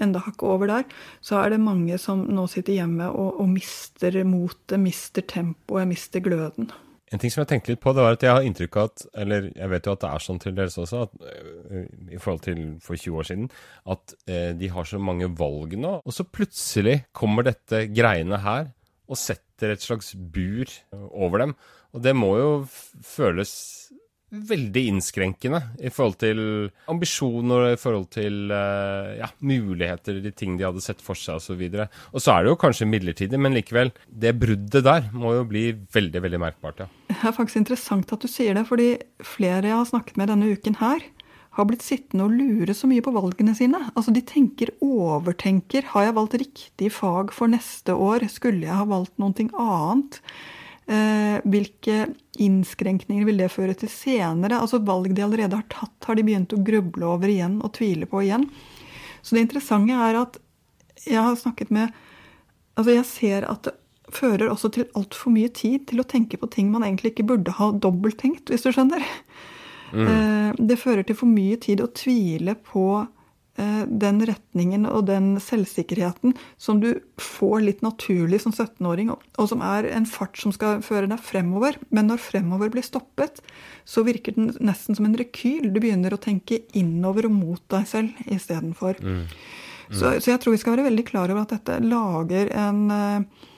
enda 0.00 0.22
hakket 0.24 0.48
over 0.48 0.70
der, 0.70 0.86
så 1.20 1.42
er 1.42 1.52
det 1.52 1.60
mange 1.60 1.98
som 2.00 2.24
nå 2.32 2.46
sitter 2.48 2.78
hjemme 2.78 3.10
og, 3.12 3.42
og 3.44 3.52
mister 3.52 4.22
motet, 4.24 4.80
mister 4.80 5.28
tempoet, 5.28 5.84
mister 5.90 6.24
gløden. 6.24 6.72
En 7.12 7.20
ting 7.20 7.32
som 7.32 7.42
jeg 7.42 7.50
tenkte 7.50 7.74
litt 7.74 7.82
på, 7.82 7.92
det 7.92 8.04
var 8.04 8.16
at 8.16 8.24
jeg 8.24 8.32
har 8.32 8.46
inntrykk 8.46 8.76
av 8.80 8.86
at 8.88 9.02
Eller 9.20 9.50
jeg 9.50 9.68
vet 9.68 9.88
jo 9.88 9.92
at 9.92 10.04
det 10.04 10.10
er 10.10 10.24
sånn 10.24 10.40
til 10.40 10.54
dels 10.56 10.78
også, 10.80 11.02
at, 11.06 11.16
uh, 11.20 11.82
i 12.08 12.20
forhold 12.20 12.44
til 12.46 12.62
for 12.84 12.96
20 12.96 13.20
år 13.20 13.28
siden, 13.28 13.50
at 13.92 14.14
eh, 14.26 14.52
de 14.56 14.70
har 14.72 14.88
så 14.88 15.00
mange 15.02 15.28
valg 15.38 15.76
nå. 15.76 15.98
Og 16.00 16.16
så 16.16 16.24
plutselig 16.24 17.02
kommer 17.16 17.46
dette 17.46 17.84
greiene 17.92 18.40
her 18.42 18.70
og 19.12 19.18
setter 19.20 19.74
et 19.74 19.84
slags 19.84 20.14
bur 20.16 20.70
over 21.10 21.44
dem. 21.44 21.56
Og 21.92 22.04
det 22.04 22.14
må 22.16 22.32
jo 22.38 22.52
føles 23.04 23.52
veldig 24.32 24.82
innskrenkende 24.88 25.60
i 25.84 25.90
forhold 25.92 26.16
til 26.22 26.40
ambisjoner, 26.90 27.72
i 27.74 27.80
forhold 27.80 28.08
til 28.14 28.52
uh, 28.52 29.12
ja, 29.18 29.28
muligheter, 29.44 30.20
de 30.24 30.32
ting 30.34 30.56
de 30.56 30.66
hadde 30.66 30.82
sett 30.84 31.02
for 31.04 31.18
seg 31.18 31.40
osv. 31.40 31.60
Og, 31.68 31.76
så 31.76 31.86
og 32.12 32.24
så 32.24 32.34
er 32.34 32.44
det 32.44 32.52
jo 32.52 32.60
kanskje 32.62 32.88
midlertidig, 32.88 33.40
men 33.40 33.56
likevel. 33.56 33.92
Det 34.08 34.34
bruddet 34.40 34.86
der 34.88 35.10
må 35.12 35.34
jo 35.36 35.46
bli 35.48 35.66
veldig, 35.94 36.24
veldig 36.24 36.40
merkbart, 36.42 36.84
ja. 36.84 36.88
Det 37.12 37.18
er 37.20 37.36
faktisk 37.36 37.60
interessant 37.60 38.14
at 38.14 38.24
du 38.24 38.30
sier 38.30 38.56
det, 38.56 38.64
fordi 38.68 38.94
flere 39.26 39.68
jeg 39.68 39.76
har 39.78 39.90
snakket 39.90 40.18
med 40.20 40.32
denne 40.32 40.54
uken 40.56 40.80
her, 40.80 41.04
har 41.52 41.68
blitt 41.68 41.84
sittende 41.84 42.24
og 42.24 42.32
lure 42.32 42.72
så 42.72 42.88
mye 42.88 43.04
på 43.04 43.12
valgene 43.12 43.52
sine. 43.56 43.76
Altså 43.92 44.14
De 44.14 44.22
tenker, 44.24 44.72
overtenker. 44.80 45.84
Har 45.92 46.06
jeg 46.06 46.16
valgt 46.16 46.38
riktig 46.40 46.88
fag 46.96 47.34
for 47.36 47.52
neste 47.52 47.92
år? 47.92 48.24
Skulle 48.32 48.64
jeg 48.64 48.78
ha 48.78 48.88
valgt 48.88 49.18
noe 49.20 49.34
annet? 49.60 50.22
Eh, 50.90 51.38
hvilke 51.46 52.08
innskrenkninger 52.42 53.26
vil 53.28 53.38
det 53.38 53.52
føre 53.54 53.74
til 53.78 53.90
senere? 53.92 54.58
Altså 54.58 54.80
Valg 54.82 55.12
de 55.14 55.22
allerede 55.24 55.58
har 55.58 55.68
tatt, 55.70 55.94
har 56.08 56.18
de 56.18 56.24
begynt 56.26 56.54
å 56.54 56.62
gruble 56.64 57.06
over 57.06 57.30
igjen 57.30 57.60
og 57.62 57.74
tvile 57.78 58.08
på 58.10 58.24
igjen. 58.24 58.48
Så 59.22 59.36
det 59.36 59.46
interessante 59.46 59.94
er 59.94 60.18
at 60.24 60.40
jeg 61.06 61.22
har 61.22 61.38
snakket 61.38 61.70
med 61.74 62.00
Altså 62.72 62.94
jeg 62.94 63.04
ser 63.04 63.44
at 63.44 63.66
det 63.66 63.74
fører 64.16 64.48
også 64.48 64.70
til 64.72 64.86
altfor 64.96 65.32
mye 65.34 65.50
tid 65.52 65.82
til 65.90 66.00
å 66.00 66.06
tenke 66.08 66.38
på 66.40 66.48
ting 66.52 66.70
man 66.72 66.86
egentlig 66.86 67.12
ikke 67.12 67.26
burde 67.28 67.52
ha 67.58 67.66
dobbelttenkt, 67.72 68.48
hvis 68.48 68.64
du 68.64 68.70
skjønner. 68.72 69.04
Mm. 69.92 70.06
Eh, 70.08 70.62
det 70.70 70.78
fører 70.80 71.04
til 71.04 71.18
for 71.18 71.28
mye 71.28 71.58
tid 71.60 71.82
å 71.84 71.90
tvile 71.92 72.54
på 72.64 72.86
den 73.52 74.22
retningen 74.24 74.86
og 74.88 75.04
den 75.10 75.34
selvsikkerheten 75.42 76.32
som 76.56 76.78
du 76.80 76.94
får 77.20 77.58
litt 77.66 77.82
naturlig 77.84 78.38
som 78.40 78.54
17-åring, 78.54 79.10
og 79.12 79.48
som 79.50 79.60
er 79.66 79.90
en 79.92 80.06
fart 80.08 80.40
som 80.40 80.54
skal 80.56 80.80
føre 80.86 81.10
deg 81.10 81.20
fremover. 81.20 81.76
Men 81.92 82.08
når 82.08 82.22
fremover 82.24 82.72
blir 82.72 82.86
stoppet, 82.86 83.42
så 83.84 84.06
virker 84.08 84.38
den 84.38 84.54
nesten 84.64 84.96
som 84.96 85.04
en 85.04 85.18
rekyl. 85.20 85.68
Du 85.68 85.82
begynner 85.84 86.16
å 86.16 86.22
tenke 86.22 86.62
innover 86.72 87.28
og 87.28 87.36
mot 87.36 87.62
deg 87.74 87.84
selv 87.92 88.24
istedenfor. 88.24 89.02
Mm. 89.04 89.20
Mm. 89.20 89.96
Så, 90.00 90.16
så 90.24 90.32
jeg 90.32 90.40
tror 90.40 90.56
vi 90.56 90.62
skal 90.64 90.78
være 90.78 90.88
veldig 90.88 91.08
klar 91.12 91.28
over 91.28 91.44
at 91.44 91.52
dette 91.58 91.80
lager 91.84 92.54
en 92.56 92.84
eh, 92.96 93.48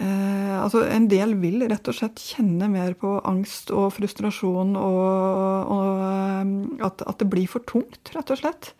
Eh, 0.00 0.54
altså 0.56 0.86
En 0.88 1.04
del 1.10 1.34
vil 1.42 1.66
rett 1.68 1.88
og 1.90 1.96
slett 1.98 2.20
kjenne 2.22 2.70
mer 2.72 2.94
på 2.96 3.18
angst 3.28 3.68
og 3.76 3.90
frustrasjon 3.92 4.72
og, 4.80 5.74
og 5.74 6.00
eh, 6.06 6.86
at, 6.88 7.04
at, 7.04 7.18
det 7.20 7.28
blir 7.32 7.50
for 7.50 7.64
tungt, 7.68 8.14
rett 8.16 8.32
og 8.32 8.40
slett. 8.40 8.72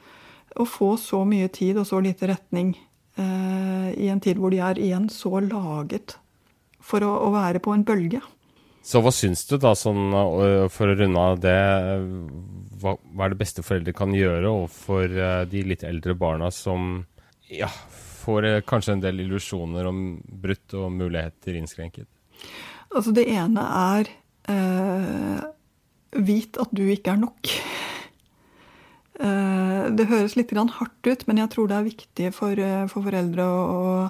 Å 0.56 0.66
få 0.68 0.94
så 1.00 1.22
mye 1.28 1.48
tid 1.52 1.78
og 1.80 1.86
så 1.88 2.00
lite 2.04 2.28
retning 2.28 2.74
eh, 3.16 3.88
i 3.96 4.10
en 4.12 4.20
tid 4.20 4.40
hvor 4.40 4.52
de 4.52 4.60
er 4.64 4.80
igjen 4.80 5.08
så 5.12 5.40
laget 5.40 6.18
for 6.82 7.04
å, 7.06 7.12
å 7.28 7.32
være 7.34 7.62
på 7.62 7.72
en 7.72 7.84
bølge. 7.86 8.20
Så 8.82 8.98
hva 8.98 9.12
syns 9.14 9.44
du, 9.46 9.54
da, 9.62 9.76
sånn, 9.78 10.10
for 10.74 10.90
å 10.90 10.96
runde 10.98 11.22
av 11.22 11.38
det, 11.38 11.58
hva, 12.82 12.96
hva, 12.98 13.24
er 13.24 13.34
det 13.34 13.38
beste 13.44 13.62
foreldre 13.62 13.94
kan 13.94 14.10
gjøre 14.16 14.50
overfor 14.50 15.14
eh, 15.14 15.42
de 15.50 15.62
litt 15.70 15.84
eldre 15.86 16.16
barna 16.18 16.50
som 16.50 17.04
ja, 17.46 17.70
får 18.24 18.48
eh, 18.48 18.62
kanskje 18.66 18.96
en 18.96 19.04
del 19.04 19.22
illusjoner 19.22 19.86
om 19.86 20.02
brutt 20.18 20.74
og 20.74 20.90
muligheter 20.98 21.60
innskrenket? 21.60 22.08
Altså 22.90 23.14
det 23.14 23.28
ene 23.30 23.68
er 23.84 24.10
eh, 24.50 25.46
vit 26.18 26.58
at 26.60 26.74
du 26.74 26.82
ikke 26.90 27.14
er 27.14 27.22
nok. 27.22 27.54
Eh, 29.20 29.88
det 29.92 30.08
høres 30.08 30.36
litt 30.38 30.52
hardt 30.52 31.06
ut, 31.08 31.26
men 31.26 31.42
jeg 31.42 31.50
tror 31.52 31.68
det 31.68 31.76
er 31.76 31.88
viktig 31.88 32.30
for, 32.34 32.56
eh, 32.56 32.86
for 32.88 33.04
foreldre 33.04 33.44
å, 33.44 34.08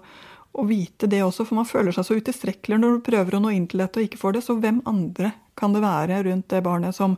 å, 0.52 0.66
vite 0.68 1.08
det 1.10 1.22
også. 1.24 1.46
For 1.46 1.58
man 1.58 1.68
føler 1.68 1.92
seg 1.92 2.06
så 2.06 2.18
utilstrekkelig 2.18 2.78
når 2.78 2.98
du 2.98 3.06
prøver 3.10 3.36
å 3.36 3.42
nå 3.42 3.50
inn 3.50 3.66
til 3.66 3.82
dette 3.82 3.98
og 3.98 4.06
ikke 4.06 4.20
får 4.20 4.36
det. 4.36 4.44
Så 4.46 4.58
hvem 4.60 4.82
andre 4.86 5.34
kan 5.58 5.74
det 5.74 5.82
være 5.82 6.22
rundt 6.28 6.48
det 6.52 6.62
barnet 6.62 6.94
som, 6.94 7.16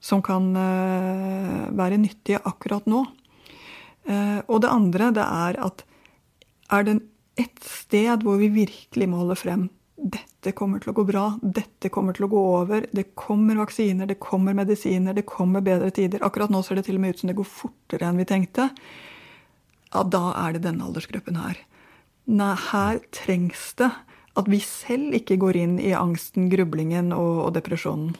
som 0.00 0.24
kan 0.24 0.48
eh, 0.56 1.66
være 1.76 2.00
nyttige 2.00 2.42
akkurat 2.44 2.88
nå? 2.88 3.04
Og 4.06 4.60
det 4.62 4.68
andre 4.70 5.08
det 5.10 5.22
er 5.24 5.56
at 5.66 5.80
er 6.70 6.84
det 6.86 6.92
ett 7.42 7.64
sted 7.66 8.22
hvor 8.22 8.36
vi 8.38 8.52
virkelig 8.54 9.08
må 9.10 9.18
holde 9.18 9.34
frem 9.40 9.64
dette 9.96 10.52
kommer 10.56 10.82
til 10.82 10.92
å 10.92 10.96
gå 10.98 11.04
bra, 11.08 11.24
dette 11.40 11.88
kommer 11.92 12.16
til 12.16 12.26
å 12.26 12.30
gå 12.30 12.40
over, 12.58 12.84
det 12.92 13.08
kommer 13.16 13.56
vaksiner, 13.62 14.08
det 14.08 14.18
kommer 14.20 14.56
medisiner, 14.56 15.16
det 15.16 15.24
kommer 15.28 15.64
bedre 15.64 15.88
tider. 15.94 16.20
Akkurat 16.26 16.52
nå 16.52 16.60
ser 16.64 16.78
det 16.78 16.86
til 16.88 16.98
og 16.98 17.04
med 17.04 17.14
ut 17.14 17.22
som 17.22 17.30
det 17.32 17.38
går 17.38 17.48
fortere 17.48 18.08
enn 18.08 18.20
vi 18.20 18.28
tenkte. 18.28 18.68
Ja, 19.94 20.04
da 20.04 20.28
er 20.42 20.56
det 20.56 20.66
denne 20.66 20.84
aldersgruppen 20.84 21.40
her. 21.40 21.62
Nei, 22.28 22.52
her 22.68 23.00
trengs 23.14 23.70
det 23.80 23.88
at 24.36 24.48
vi 24.52 24.60
selv 24.60 25.16
ikke 25.16 25.38
går 25.40 25.56
inn 25.62 25.76
i 25.80 25.94
angsten, 25.96 26.50
grublingen 26.52 27.14
og, 27.16 27.46
og 27.46 27.54
depresjonen. 27.56 28.12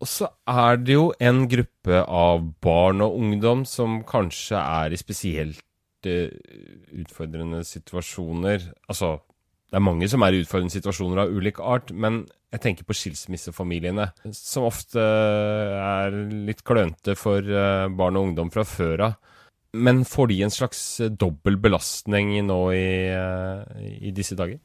Og 0.00 0.08
så 0.08 0.28
er 0.48 0.80
det 0.80 0.96
jo 0.96 1.10
en 1.24 1.44
gruppe 1.48 2.02
av 2.04 2.44
barn 2.64 3.04
og 3.04 3.16
ungdom 3.20 3.64
som 3.68 4.00
kanskje 4.08 4.60
er 4.60 4.92
i 4.92 5.00
spesielt 5.00 5.62
utfordrende 6.06 7.62
situasjoner. 7.66 8.68
Altså, 8.86 9.16
det 9.66 9.80
er 9.80 9.82
mange 9.82 10.06
som 10.06 10.22
er 10.22 10.34
i 10.34 10.42
utfordrende 10.44 10.70
situasjoner 10.70 11.24
av 11.24 11.32
ulik 11.34 11.58
art, 11.58 11.90
men 11.90 12.20
jeg 12.54 12.62
tenker 12.62 12.86
på 12.86 12.94
skilsmissefamiliene, 12.94 14.06
som 14.30 14.68
ofte 14.68 15.02
er 15.02 16.14
litt 16.46 16.62
klønete 16.66 17.16
for 17.18 17.42
eh, 17.42 17.86
barn 17.90 18.18
og 18.18 18.30
ungdom 18.30 18.52
fra 18.54 18.62
før 18.66 19.08
av. 19.08 19.16
Men 19.76 20.04
får 20.08 20.30
de 20.30 20.38
en 20.46 20.54
slags 20.54 20.80
dobbel 21.18 21.58
belastning 21.60 22.36
nå 22.46 22.60
i, 22.72 22.86
eh, 23.10 23.82
i 24.06 24.14
disse 24.14 24.38
dager? 24.38 24.62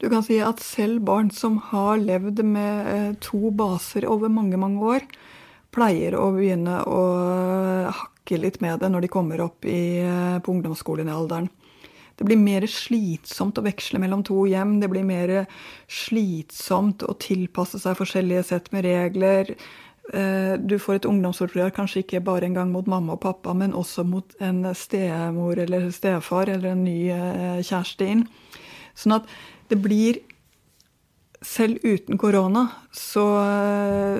Du 0.00 0.08
kan 0.08 0.24
si 0.24 0.40
at 0.40 0.62
selv 0.64 1.04
barn 1.04 1.28
som 1.34 1.60
har 1.68 2.00
levd 2.00 2.40
med 2.48 2.90
eh, 2.94 3.12
to 3.20 3.52
baser 3.52 4.08
over 4.08 4.32
mange, 4.32 4.56
mange 4.56 4.94
år, 4.96 5.08
pleier 5.74 6.16
å 6.16 6.30
begynne 6.32 6.80
å 6.88 7.02
hakke 7.92 8.40
litt 8.40 8.62
med 8.64 8.80
det 8.80 8.88
når 8.88 9.04
de 9.04 9.12
kommer 9.12 9.44
opp 9.44 9.68
i, 9.68 10.00
på 10.40 10.56
ungdomsskolen 10.56 11.04
i 11.04 11.12
ungdomsskolealderen. 11.12 11.52
Det 12.18 12.26
blir 12.26 12.40
mer 12.40 12.66
slitsomt 12.66 13.60
å 13.60 13.62
veksle 13.62 14.00
mellom 14.02 14.24
to 14.26 14.42
hjem. 14.50 14.80
Det 14.82 14.88
blir 14.90 15.06
mer 15.06 15.34
slitsomt 15.86 17.04
å 17.06 17.14
tilpasse 17.22 17.78
seg 17.78 17.98
forskjellige 17.98 18.46
sett 18.48 18.72
med 18.74 18.88
regler. 18.88 19.52
Eh, 20.12 20.54
du 20.58 20.78
får 20.80 20.98
et 20.98 21.06
ungdomsopprør 21.08 21.70
kanskje 21.76 22.02
ikke 22.02 22.24
bare 22.24 22.48
en 22.48 22.56
gang 22.56 22.72
mot 22.72 22.86
mamma 22.88 23.14
og 23.14 23.22
pappa, 23.22 23.52
men 23.54 23.76
også 23.76 24.06
mot 24.08 24.34
en 24.40 24.64
stemor 24.74 25.60
eller 25.60 25.90
stefar 25.92 26.48
eller 26.48 26.72
en 26.72 26.84
ny 26.86 26.98
eh, 27.12 27.60
kjæreste 27.60 28.08
inn. 28.08 28.24
Sånn 28.98 29.18
at 29.20 29.28
det 29.68 29.78
blir 29.84 30.22
selv 31.44 31.84
uten 31.84 32.18
korona 32.18 32.64
så, 32.90 33.24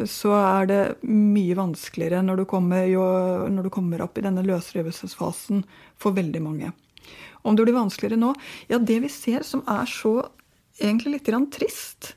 så, 0.07 0.35
er 0.39 0.69
det 0.71 0.83
mye 1.09 1.57
vanskeligere 1.59 2.21
når 2.23 2.45
du, 2.45 2.45
kommer, 2.47 2.85
jo, 2.87 3.03
når 3.51 3.67
du 3.67 3.73
kommer 3.75 4.05
opp 4.05 4.21
i 4.21 4.27
denne 4.29 4.45
løsrivelsesfasen 4.47 5.65
for 5.99 6.15
veldig 6.15 6.45
mange. 6.45 6.71
Om 7.49 7.57
det 7.57 7.65
blir 7.65 7.79
vanskeligere 7.79 8.21
nå? 8.21 8.35
Ja, 8.69 8.79
det 8.79 8.99
vi 9.05 9.11
ser 9.13 9.47
som 9.47 9.65
er 9.71 9.89
så 9.89 10.19
egentlig 10.79 11.17
litt 11.17 11.29
grann 11.29 11.49
trist, 11.53 12.15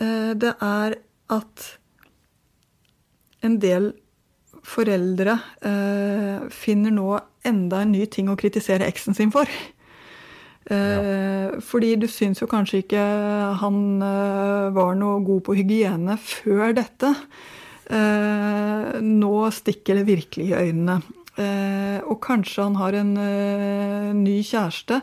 eh, 0.00 0.32
det 0.34 0.54
er 0.62 0.96
at 1.34 1.68
en 3.44 3.58
del 3.60 3.92
foreldre 4.64 5.36
eh, 5.60 6.44
finner 6.54 6.94
nå 6.94 7.08
enda 7.44 7.82
en 7.84 7.92
ny 7.92 8.06
ting 8.08 8.30
å 8.32 8.38
kritisere 8.40 8.88
eksen 8.88 9.16
sin 9.16 9.32
for. 9.34 9.50
Ja. 10.64 10.74
Eh, 10.74 11.58
fordi 11.60 11.90
du 12.00 12.06
syns 12.08 12.40
jo 12.40 12.48
kanskje 12.48 12.80
ikke 12.80 13.02
han 13.60 13.82
var 14.72 14.94
noe 14.96 15.20
god 15.26 15.42
på 15.44 15.58
hygiene 15.58 16.16
før 16.16 16.72
dette. 16.78 17.10
Nå 19.04 19.34
stikker 19.52 20.00
det 20.00 20.06
virkelig 20.08 20.46
i 20.48 20.56
øynene. 20.56 20.96
Og 21.34 22.18
kanskje 22.22 22.62
han 22.62 22.76
har 22.78 22.94
en 22.94 23.14
ny 24.22 24.36
kjæreste. 24.46 25.00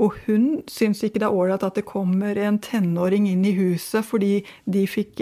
Og 0.00 0.14
hun 0.26 0.44
syns 0.70 1.02
ikke 1.04 1.20
det 1.20 1.26
er 1.28 1.36
ålreit 1.36 1.64
at 1.66 1.76
det 1.76 1.84
kommer 1.88 2.38
en 2.40 2.58
tenåring 2.64 3.26
inn 3.28 3.42
i 3.44 3.52
huset 3.56 4.04
fordi 4.06 4.38
de 4.64 4.86
fikk 4.88 5.20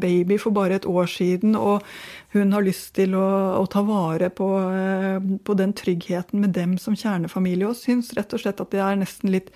baby 0.00 0.36
for 0.40 0.52
bare 0.52 0.76
et 0.76 0.88
år 0.88 1.08
siden, 1.08 1.56
og 1.56 1.80
hun 2.32 2.52
har 2.52 2.64
lyst 2.64 2.94
til 2.96 3.16
å, 3.16 3.28
å 3.60 3.64
ta 3.72 3.82
vare 3.84 4.28
på, 4.32 4.48
eh, 4.72 5.16
på, 5.44 5.56
den 5.56 5.72
tryggheten 5.76 6.44
med 6.44 6.54
dem 6.56 6.76
som 6.80 6.96
kjernefamilie, 6.96 7.68
og 7.68 7.76
syns 7.76 8.12
rett 8.16 8.32
og 8.32 8.44
slett 8.44 8.60
at 8.60 8.72
det 8.72 8.80
er 8.84 9.00
nesten 9.00 9.32
litt 9.32 9.52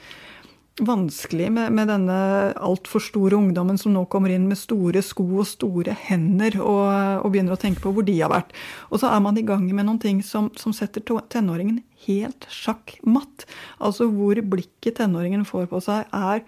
vanskelig 0.76 1.48
med, 1.52 1.72
med 1.72 1.88
denne 1.88 2.16
altfor 2.60 3.00
store 3.00 3.38
ungdommen 3.38 3.78
som 3.80 3.94
nå 3.94 4.02
kommer 4.12 4.32
inn 4.32 4.44
med 4.48 4.58
store 4.60 5.00
sko 5.04 5.24
og 5.40 5.48
store 5.48 5.94
hender 6.06 6.58
og, 6.60 6.84
og, 7.22 7.30
begynner 7.32 7.56
å 7.56 7.60
tenke 7.60 7.80
på 7.80 7.94
hvor 7.96 8.04
de 8.04 8.18
har 8.20 8.32
vært. 8.32 8.52
Og 8.90 9.00
så 9.00 9.08
er 9.08 9.22
man 9.24 9.40
i 9.40 9.44
gang 9.46 9.64
med 9.70 9.88
noen 9.88 10.00
ting 10.02 10.20
som, 10.26 10.50
som 10.60 10.74
setter 10.76 11.04
tenåringen 11.32 11.80
helt 12.04 12.48
sjakk 12.52 12.98
matt. 13.08 13.46
Altså 13.80 14.10
hvor 14.12 14.40
blikket 14.44 15.00
tenåringen 15.00 15.46
får 15.48 15.70
på 15.72 15.80
seg, 15.84 16.12
er 16.12 16.44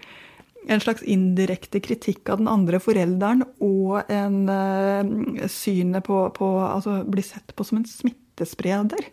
en 0.69 0.85
slags 0.85 1.05
indirekte 1.09 1.81
kritikk 1.81 2.29
av 2.29 2.43
den 2.43 2.51
andre 2.53 2.81
forelderen 2.83 3.47
og 3.65 4.11
en 4.13 4.41
uh, 4.51 5.49
synet 5.49 6.05
på, 6.05 6.27
på 6.37 6.49
Altså 6.67 7.01
bli 7.09 7.25
sett 7.25 7.55
på 7.57 7.65
som 7.65 7.81
en 7.81 7.89
smittespreder. 7.89 9.09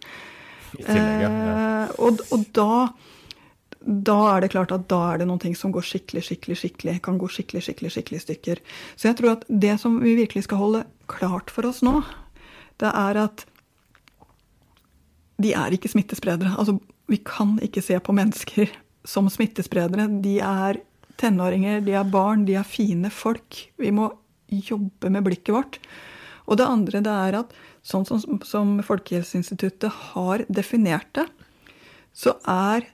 Tillegg, 0.75 1.21
ja. 1.23 1.29
uh, 1.31 1.93
og, 2.03 2.19
og 2.35 2.49
da, 2.57 2.87
da 3.85 4.17
er 4.33 4.41
det 4.41 4.51
klart 4.55 4.73
at 4.73 4.87
da 4.89 4.99
er 5.11 5.21
det 5.21 5.27
noen 5.29 5.41
ting 5.41 5.55
som 5.57 5.73
går 5.73 5.85
skikkelig, 5.85 6.23
skikkelig, 6.25 6.57
skikkelig, 6.57 6.95
kan 7.05 7.19
gå 7.21 7.29
skikkelig, 7.29 7.61
skikkelig, 7.67 7.91
skikkelig 7.93 8.21
stykker. 8.23 8.61
Så 8.97 9.11
jeg 9.11 9.19
tror 9.19 9.35
at 9.35 9.45
det 9.49 9.75
som 9.81 9.99
vi 10.01 10.15
virkelig 10.17 10.47
skal 10.47 10.61
holde 10.61 10.85
klart 11.11 11.53
for 11.53 11.69
oss 11.69 11.83
nå, 11.85 11.99
det 12.81 12.89
er 12.89 13.19
at 13.21 13.45
de 15.41 15.51
er 15.53 15.75
ikke 15.75 15.91
smittespredere. 15.91 16.55
Altså, 16.57 16.79
vi 17.11 17.19
kan 17.21 17.59
ikke 17.63 17.83
se 17.85 17.99
på 18.01 18.15
mennesker 18.15 18.71
som 19.05 19.29
smittespredere. 19.29 20.07
De 20.23 20.39
er 20.41 20.81
tenåringer, 21.21 21.83
de 21.85 21.93
er 21.93 22.09
barn, 22.09 22.47
de 22.47 22.57
er 22.57 22.67
fine 22.67 23.11
folk. 23.13 23.61
Vi 23.77 23.93
må 23.93 24.09
jobbe 24.49 25.11
med 25.13 25.25
blikket 25.27 25.53
vårt. 25.53 25.79
Og 26.49 26.57
det 26.57 26.69
andre 26.69 27.01
det 27.05 27.13
er 27.13 27.39
at 27.41 27.53
sånn 27.85 28.05
som, 28.07 28.41
som 28.45 28.77
Folkehelseinstituttet 28.85 29.93
har 30.15 30.45
definert 30.49 31.11
det, 31.17 31.27
så 32.15 32.37
er 32.49 32.87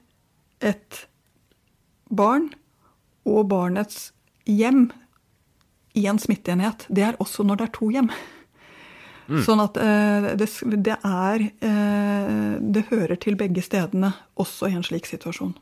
et 0.62 1.06
barn 2.12 2.50
og 3.28 3.46
barnets 3.52 4.10
hjem 4.48 4.90
i 5.98 6.06
en 6.08 6.20
smitteenhet. 6.20 6.86
Det 6.88 7.04
er 7.06 7.18
også 7.22 7.44
når 7.46 7.60
det 7.60 7.68
er 7.68 7.74
to 7.76 7.90
hjem. 7.92 8.10
Mm. 9.30 9.42
Sånn 9.46 9.62
at 9.62 9.76
eh, 9.78 10.32
det, 10.36 10.48
det, 10.82 10.96
er 11.06 11.44
eh, 11.46 12.54
Det 12.58 12.88
hører 12.90 13.16
til 13.22 13.36
begge 13.38 13.62
stedene, 13.64 14.10
også 14.34 14.68
i 14.68 14.76
en 14.76 14.86
slik 14.86 15.06
situasjon. 15.08 15.54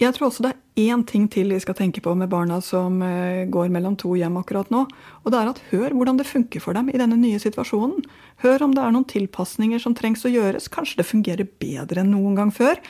Jeg 0.00 0.14
tror 0.16 0.30
også 0.30 0.46
det 0.46 0.54
er 0.54 0.86
én 0.88 1.02
ting 1.04 1.26
til 1.28 1.50
vi 1.52 1.58
skal 1.60 1.76
tenke 1.76 2.00
på 2.00 2.14
med 2.16 2.30
barna 2.32 2.62
som 2.64 3.02
eh, 3.04 3.44
går 3.52 3.68
mellom 3.74 3.98
to 4.00 4.14
hjem 4.16 4.38
akkurat 4.40 4.70
nå. 4.72 4.86
Og 5.24 5.32
det 5.32 5.40
er 5.40 5.50
at 5.50 5.60
hør 5.72 5.92
hvordan 5.92 6.20
det 6.20 6.28
funker 6.28 6.62
for 6.64 6.76
dem 6.76 6.88
i 6.88 7.00
denne 7.00 7.18
nye 7.20 7.40
situasjonen. 7.42 8.00
Hør 8.40 8.64
om 8.64 8.76
det 8.76 8.84
er 8.84 8.94
noen 8.94 9.08
tilpasninger 9.10 9.82
som 9.82 9.96
trengs 9.98 10.24
å 10.24 10.32
gjøres. 10.32 10.70
Kanskje 10.72 11.02
det 11.02 11.10
fungerer 11.10 11.50
bedre 11.60 12.00
enn 12.00 12.14
noen 12.14 12.38
gang 12.38 12.54
før. 12.54 12.80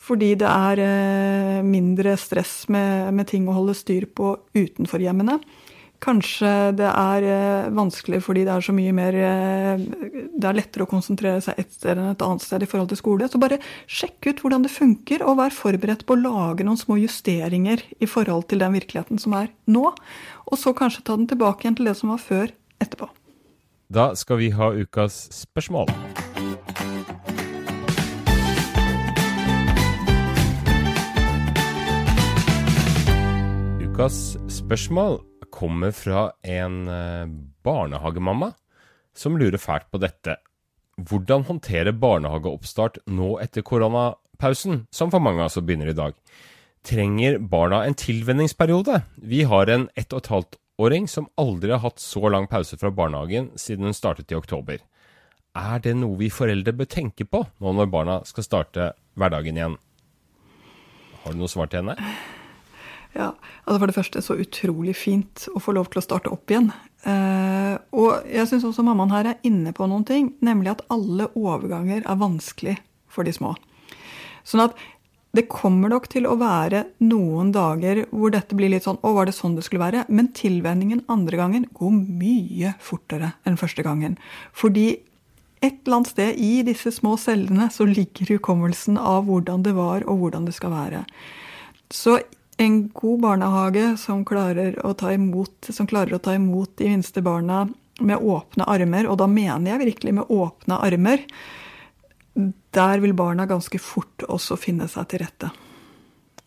Fordi 0.00 0.32
det 0.40 0.48
er 0.48 1.60
mindre 1.66 2.16
stress 2.18 2.64
med, 2.72 3.10
med 3.14 3.28
ting 3.28 3.44
å 3.48 3.56
holde 3.58 3.76
styr 3.76 4.08
på 4.16 4.32
utenfor 4.56 5.02
hjemmene. 5.04 5.36
Kanskje 6.00 6.50
det 6.78 6.88
er 6.88 7.24
eh, 7.28 7.66
vanskelig 7.76 8.22
fordi 8.24 8.46
det 8.46 8.54
er 8.54 8.64
så 8.64 8.72
mye 8.72 8.92
mer 8.96 9.16
eh, 9.20 9.82
Det 10.32 10.48
er 10.48 10.56
lettere 10.56 10.86
å 10.86 10.88
konsentrere 10.88 11.42
seg 11.44 11.60
et 11.60 11.74
sted 11.76 11.98
enn 11.98 12.14
et 12.14 12.24
annet 12.24 12.44
sted 12.44 12.64
i 12.64 12.68
forhold 12.70 12.88
til 12.92 13.00
skole. 13.02 13.28
Så 13.28 13.40
bare 13.42 13.60
sjekk 13.84 14.30
ut 14.30 14.40
hvordan 14.40 14.64
det 14.64 14.72
funker, 14.72 15.24
og 15.26 15.36
vær 15.42 15.52
forberedt 15.52 16.06
på 16.08 16.16
å 16.16 16.22
lage 16.22 16.64
noen 16.64 16.80
små 16.80 16.96
justeringer 17.02 17.84
i 18.00 18.08
forhold 18.08 18.48
til 18.48 18.64
den 18.64 18.78
virkeligheten 18.78 19.20
som 19.20 19.36
er 19.36 19.52
nå. 19.68 19.90
Og 20.48 20.60
så 20.60 20.72
kanskje 20.76 21.04
ta 21.04 21.18
den 21.20 21.28
tilbake 21.28 21.66
igjen 21.66 21.76
til 21.76 21.92
det 21.92 21.98
som 22.00 22.14
var 22.14 22.24
før 22.24 22.56
etterpå. 22.80 23.12
Da 23.92 24.12
skal 24.16 24.40
vi 24.40 24.52
ha 24.56 24.72
ukas 24.72 25.26
spørsmål. 25.42 25.90
Ukas 34.00 34.38
spørsmål 34.48 35.18
kommer 35.52 35.90
fra 35.92 36.30
en 36.40 36.76
eh, 36.88 37.32
barnehagemamma 37.60 38.46
som 39.12 39.36
lurer 39.36 39.60
fælt 39.60 39.90
på 39.92 40.00
dette. 40.00 40.38
Hvordan 40.96 41.44
håndtere 41.44 41.92
barnehageoppstart 41.92 42.96
nå 43.12 43.34
etter 43.44 43.60
koronapausen, 43.60 44.86
som 44.88 45.12
for 45.12 45.20
mange 45.20 45.44
altså 45.44 45.60
begynner 45.60 45.92
i 45.92 45.98
dag? 45.98 46.16
Trenger 46.80 47.36
barna 47.44 47.82
en 47.84 47.98
tilvenningsperiode? 48.00 49.02
Vi 49.20 49.44
har 49.52 49.68
en 49.68 49.90
ett 49.92 50.16
og 50.16 50.24
et 50.24 50.32
halvt 50.32 50.60
åring 50.80 51.04
som 51.04 51.28
aldri 51.36 51.76
har 51.76 51.84
hatt 51.84 52.00
så 52.00 52.24
lang 52.32 52.48
pause 52.48 52.80
fra 52.80 52.88
barnehagen 52.88 53.52
siden 53.60 53.84
hun 53.84 54.00
startet 54.00 54.32
i 54.32 54.40
oktober. 54.40 54.80
Er 55.52 55.78
det 55.84 55.98
noe 56.00 56.16
vi 56.24 56.32
foreldre 56.32 56.72
bør 56.72 56.88
tenke 56.88 57.28
på 57.28 57.44
nå 57.60 57.76
når 57.76 57.92
barna 57.92 58.20
skal 58.24 58.48
starte 58.48 58.92
hverdagen 59.12 59.60
igjen? 59.60 59.80
Har 61.20 61.36
du 61.36 61.44
noe 61.44 61.52
svar 61.52 61.68
til 61.68 61.84
henne? 61.84 62.39
Ja, 63.16 63.32
altså 63.64 63.78
For 63.80 63.90
det 63.90 63.96
første 63.96 64.22
så 64.22 64.36
utrolig 64.38 64.94
fint 64.98 65.48
å 65.54 65.62
få 65.62 65.74
lov 65.74 65.90
til 65.90 65.98
å 65.98 66.04
starte 66.04 66.30
opp 66.30 66.52
igjen. 66.52 66.70
Eh, 67.08 67.74
og 67.96 68.28
jeg 68.30 68.46
syns 68.50 68.68
også 68.68 68.84
mammaen 68.86 69.12
her 69.14 69.32
er 69.32 69.42
inne 69.46 69.72
på 69.74 69.88
noen 69.90 70.06
ting, 70.06 70.30
nemlig 70.44 70.76
at 70.76 70.86
alle 70.92 71.26
overganger 71.34 72.04
er 72.04 72.20
vanskelig 72.20 72.76
for 73.10 73.26
de 73.26 73.34
små. 73.34 73.56
Sånn 74.46 74.62
at 74.68 74.78
det 75.36 75.46
kommer 75.50 75.92
nok 75.92 76.08
til 76.10 76.26
å 76.26 76.34
være 76.40 76.84
noen 77.06 77.52
dager 77.54 78.02
hvor 78.10 78.32
dette 78.34 78.56
blir 78.58 78.72
litt 78.72 78.86
sånn 78.86 78.98
Å, 78.98 79.12
var 79.14 79.28
det 79.28 79.36
sånn 79.36 79.54
det 79.54 79.62
skulle 79.62 79.84
være? 79.84 80.08
Men 80.10 80.32
tilvenningen 80.34 81.04
andre 81.12 81.38
gangen 81.38 81.68
går 81.76 81.92
mye 81.94 82.72
fortere 82.82 83.36
enn 83.46 83.58
første 83.60 83.84
gangen. 83.86 84.16
Fordi 84.50 84.88
et 85.60 85.76
eller 85.84 86.00
annet 86.00 86.10
sted 86.10 86.40
i 86.40 86.64
disse 86.66 86.90
små 86.96 87.14
cellene 87.20 87.68
så 87.70 87.86
ligger 87.86 88.34
hukommelsen 88.34 88.98
av 88.98 89.28
hvordan 89.28 89.62
det 89.66 89.76
var, 89.76 90.06
og 90.08 90.24
hvordan 90.24 90.48
det 90.48 90.56
skal 90.56 90.72
være. 90.72 91.04
Så 91.92 92.16
en 92.60 92.80
god 92.92 93.20
barnehage 93.20 93.86
som 94.00 94.24
klarer, 94.28 94.76
imot, 95.14 95.70
som 95.72 95.88
klarer 95.88 96.16
å 96.16 96.22
ta 96.22 96.34
imot 96.36 96.76
de 96.76 96.90
minste 96.92 97.22
barna 97.24 97.64
med 98.00 98.20
åpne 98.20 98.66
armer, 98.68 99.08
og 99.08 99.18
da 99.20 99.28
mener 99.28 99.74
jeg 99.74 99.84
virkelig 99.84 100.14
med 100.20 100.30
åpne 100.32 100.78
armer, 100.84 101.24
der 102.76 103.02
vil 103.02 103.16
barna 103.16 103.48
ganske 103.48 103.80
fort 103.82 104.24
også 104.28 104.56
finne 104.60 104.88
seg 104.88 105.08
til 105.10 105.24
rette. 105.24 105.50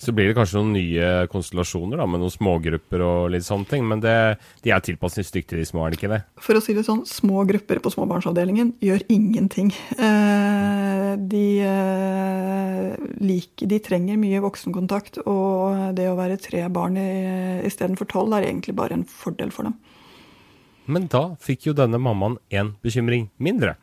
Så 0.04 0.12
blir 0.12 0.28
det 0.28 0.36
kanskje 0.36 0.60
noen 0.60 0.73
nye 0.76 1.10
konstellasjoner 1.32 2.02
da, 2.02 2.06
med 2.10 2.19
noen 2.19 2.34
smågrupper 2.34 3.04
og 3.06 3.30
litt 3.32 3.45
sånne 3.45 3.69
ting. 3.69 3.86
Men 3.88 4.02
det, 4.04 4.15
de 4.65 4.73
er 4.76 4.84
tilpasningsdyktige, 4.84 5.62
de 5.62 5.67
små, 5.69 5.86
er 5.86 5.93
det 5.93 5.99
ikke 6.02 6.12
det? 6.12 6.19
For 6.43 6.60
å 6.60 6.63
si 6.63 6.76
det 6.76 6.84
sånn, 6.88 7.06
små 7.08 7.45
grupper 7.47 7.80
på 7.84 7.93
småbarnsavdelingen 7.93 8.73
gjør 8.84 9.06
ingenting. 9.13 9.71
Eh, 9.95 10.92
de, 11.17 11.45
eh, 11.65 13.38
de 13.67 13.80
trenger 13.84 14.19
mye 14.19 14.41
voksenkontakt, 14.43 15.21
og 15.26 15.95
det 15.97 16.10
å 16.10 16.17
være 16.19 16.39
tre 16.41 16.65
barn 16.73 16.97
istedenfor 16.97 18.10
tolv 18.12 18.34
er 18.38 18.49
egentlig 18.49 18.76
bare 18.78 18.97
en 18.97 19.06
fordel 19.08 19.52
for 19.52 19.69
dem. 19.69 19.78
Men 20.86 21.08
da 21.08 21.36
fikk 21.39 21.69
jo 21.69 21.78
denne 21.78 21.99
mammaen 22.02 22.38
en 22.52 22.76
bekymring 22.84 23.30
mindre. 23.39 23.78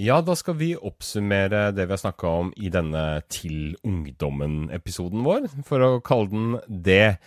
Ja, 0.00 0.20
da 0.24 0.32
skal 0.38 0.56
vi 0.56 0.70
oppsummere 0.76 1.74
det 1.76 1.84
vi 1.84 1.92
har 1.92 2.00
snakka 2.00 2.28
om 2.40 2.52
i 2.56 2.70
denne 2.72 3.20
Til 3.28 3.74
ungdommen-episoden 3.84 5.24
vår, 5.26 5.50
for 5.66 5.84
å 5.84 5.90
kalle 6.00 6.30
den 6.32 6.54
det. 6.86 7.18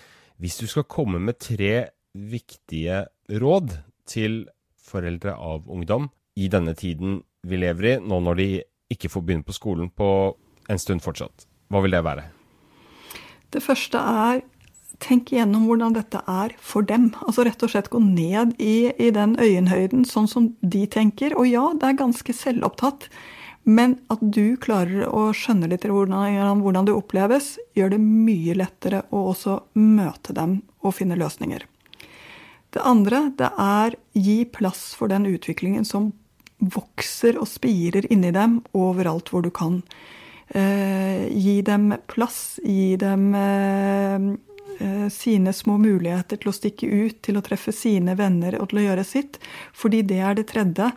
Hvis 0.42 0.58
du 0.58 0.66
skal 0.68 0.88
komme 0.90 1.22
med 1.22 1.38
tre 1.38 1.92
viktige 2.18 3.04
råd 3.30 3.78
til 4.10 4.48
foreldre 4.82 5.36
av 5.38 5.70
ungdom 5.70 6.10
i 6.36 6.50
denne 6.50 6.74
tiden 6.74 7.22
vi 7.46 7.60
lever 7.62 7.90
i, 7.92 7.96
nå 8.02 8.20
når 8.26 8.42
de 8.42 8.50
ikke 8.94 9.12
får 9.12 9.26
begynne 9.26 9.48
på 9.48 9.56
skolen 9.56 9.92
på 9.92 10.08
en 10.72 10.80
stund 10.80 11.04
fortsatt, 11.04 11.48
hva 11.74 11.84
vil 11.84 11.96
det 11.96 12.04
være? 12.06 12.28
Det 13.54 13.62
første 13.62 14.00
er 14.00 14.42
tenk 15.04 15.34
igjennom 15.34 15.68
hvordan 15.68 15.96
dette 15.98 16.22
er 16.30 16.54
for 16.62 16.86
dem. 16.88 17.12
Altså 17.26 17.46
rett 17.48 17.64
og 17.66 17.72
slett 17.74 17.92
gå 17.92 18.00
ned 18.04 18.56
i, 18.62 18.94
i 18.96 19.10
den 19.16 19.36
øyenhøyden 19.42 20.06
sånn 20.08 20.30
som 20.32 20.52
de 20.62 20.86
tenker. 20.88 21.36
Og 21.40 21.50
ja, 21.50 21.66
det 21.80 21.90
er 21.90 22.00
ganske 22.00 22.36
selvopptatt. 22.36 23.10
Men 23.64 23.98
at 24.12 24.24
du 24.36 24.56
klarer 24.60 25.08
å 25.08 25.30
skjønne 25.36 25.70
litt 25.72 25.86
hvordan, 25.88 26.64
hvordan 26.64 26.88
det 26.88 26.96
oppleves, 26.96 27.54
gjør 27.78 27.96
det 27.96 28.02
mye 28.04 28.58
lettere 28.60 29.06
å 29.12 29.30
også 29.32 29.60
møte 29.80 30.36
dem 30.36 30.62
og 30.84 30.98
finne 30.98 31.20
løsninger. 31.20 31.64
Det 32.74 32.82
andre 32.84 33.28
det 33.38 33.52
er 33.62 33.96
gi 34.18 34.44
plass 34.50 34.92
for 34.98 35.12
den 35.12 35.28
utviklingen 35.30 35.86
som 35.88 36.12
vokser 36.72 37.40
og 37.42 37.50
spirer 37.52 38.08
inni 38.14 38.32
dem 38.36 38.62
overalt 38.78 39.32
hvor 39.34 39.44
du 39.44 39.52
kan. 39.54 39.82
Eh, 40.54 41.28
gi 41.34 41.62
dem 41.66 41.94
plass, 42.08 42.60
gi 42.64 42.96
dem 43.02 43.30
eh, 43.36 44.34
Eh, 44.80 45.10
sine 45.10 45.54
små 45.54 45.78
muligheter 45.78 46.40
til 46.42 46.50
å 46.50 46.56
stikke 46.56 46.88
ut, 46.88 47.20
til 47.24 47.38
å 47.38 47.44
treffe 47.46 47.72
sine 47.76 48.16
venner 48.18 48.58
og 48.60 48.72
til 48.72 48.82
å 48.82 48.86
gjøre 48.88 49.06
sitt. 49.06 49.38
Fordi 49.76 50.02
det 50.10 50.20
er 50.20 50.38
det 50.40 50.48
tredje. 50.50 50.90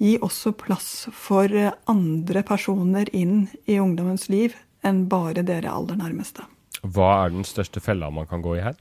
Gi 0.00 0.16
også 0.18 0.52
plass 0.58 0.90
for 1.14 1.52
eh, 1.54 1.72
andre 1.90 2.42
personer 2.46 3.10
inn 3.16 3.46
i 3.70 3.78
ungdommens 3.80 4.28
liv 4.32 4.56
enn 4.86 5.04
bare 5.12 5.44
dere 5.46 5.70
aller 5.70 6.00
nærmeste. 6.00 6.46
Hva 6.82 7.10
er 7.24 7.34
den 7.34 7.46
største 7.46 7.82
fella 7.84 8.10
man 8.10 8.26
kan 8.26 8.42
gå 8.42 8.56
i 8.58 8.64
her? 8.64 8.78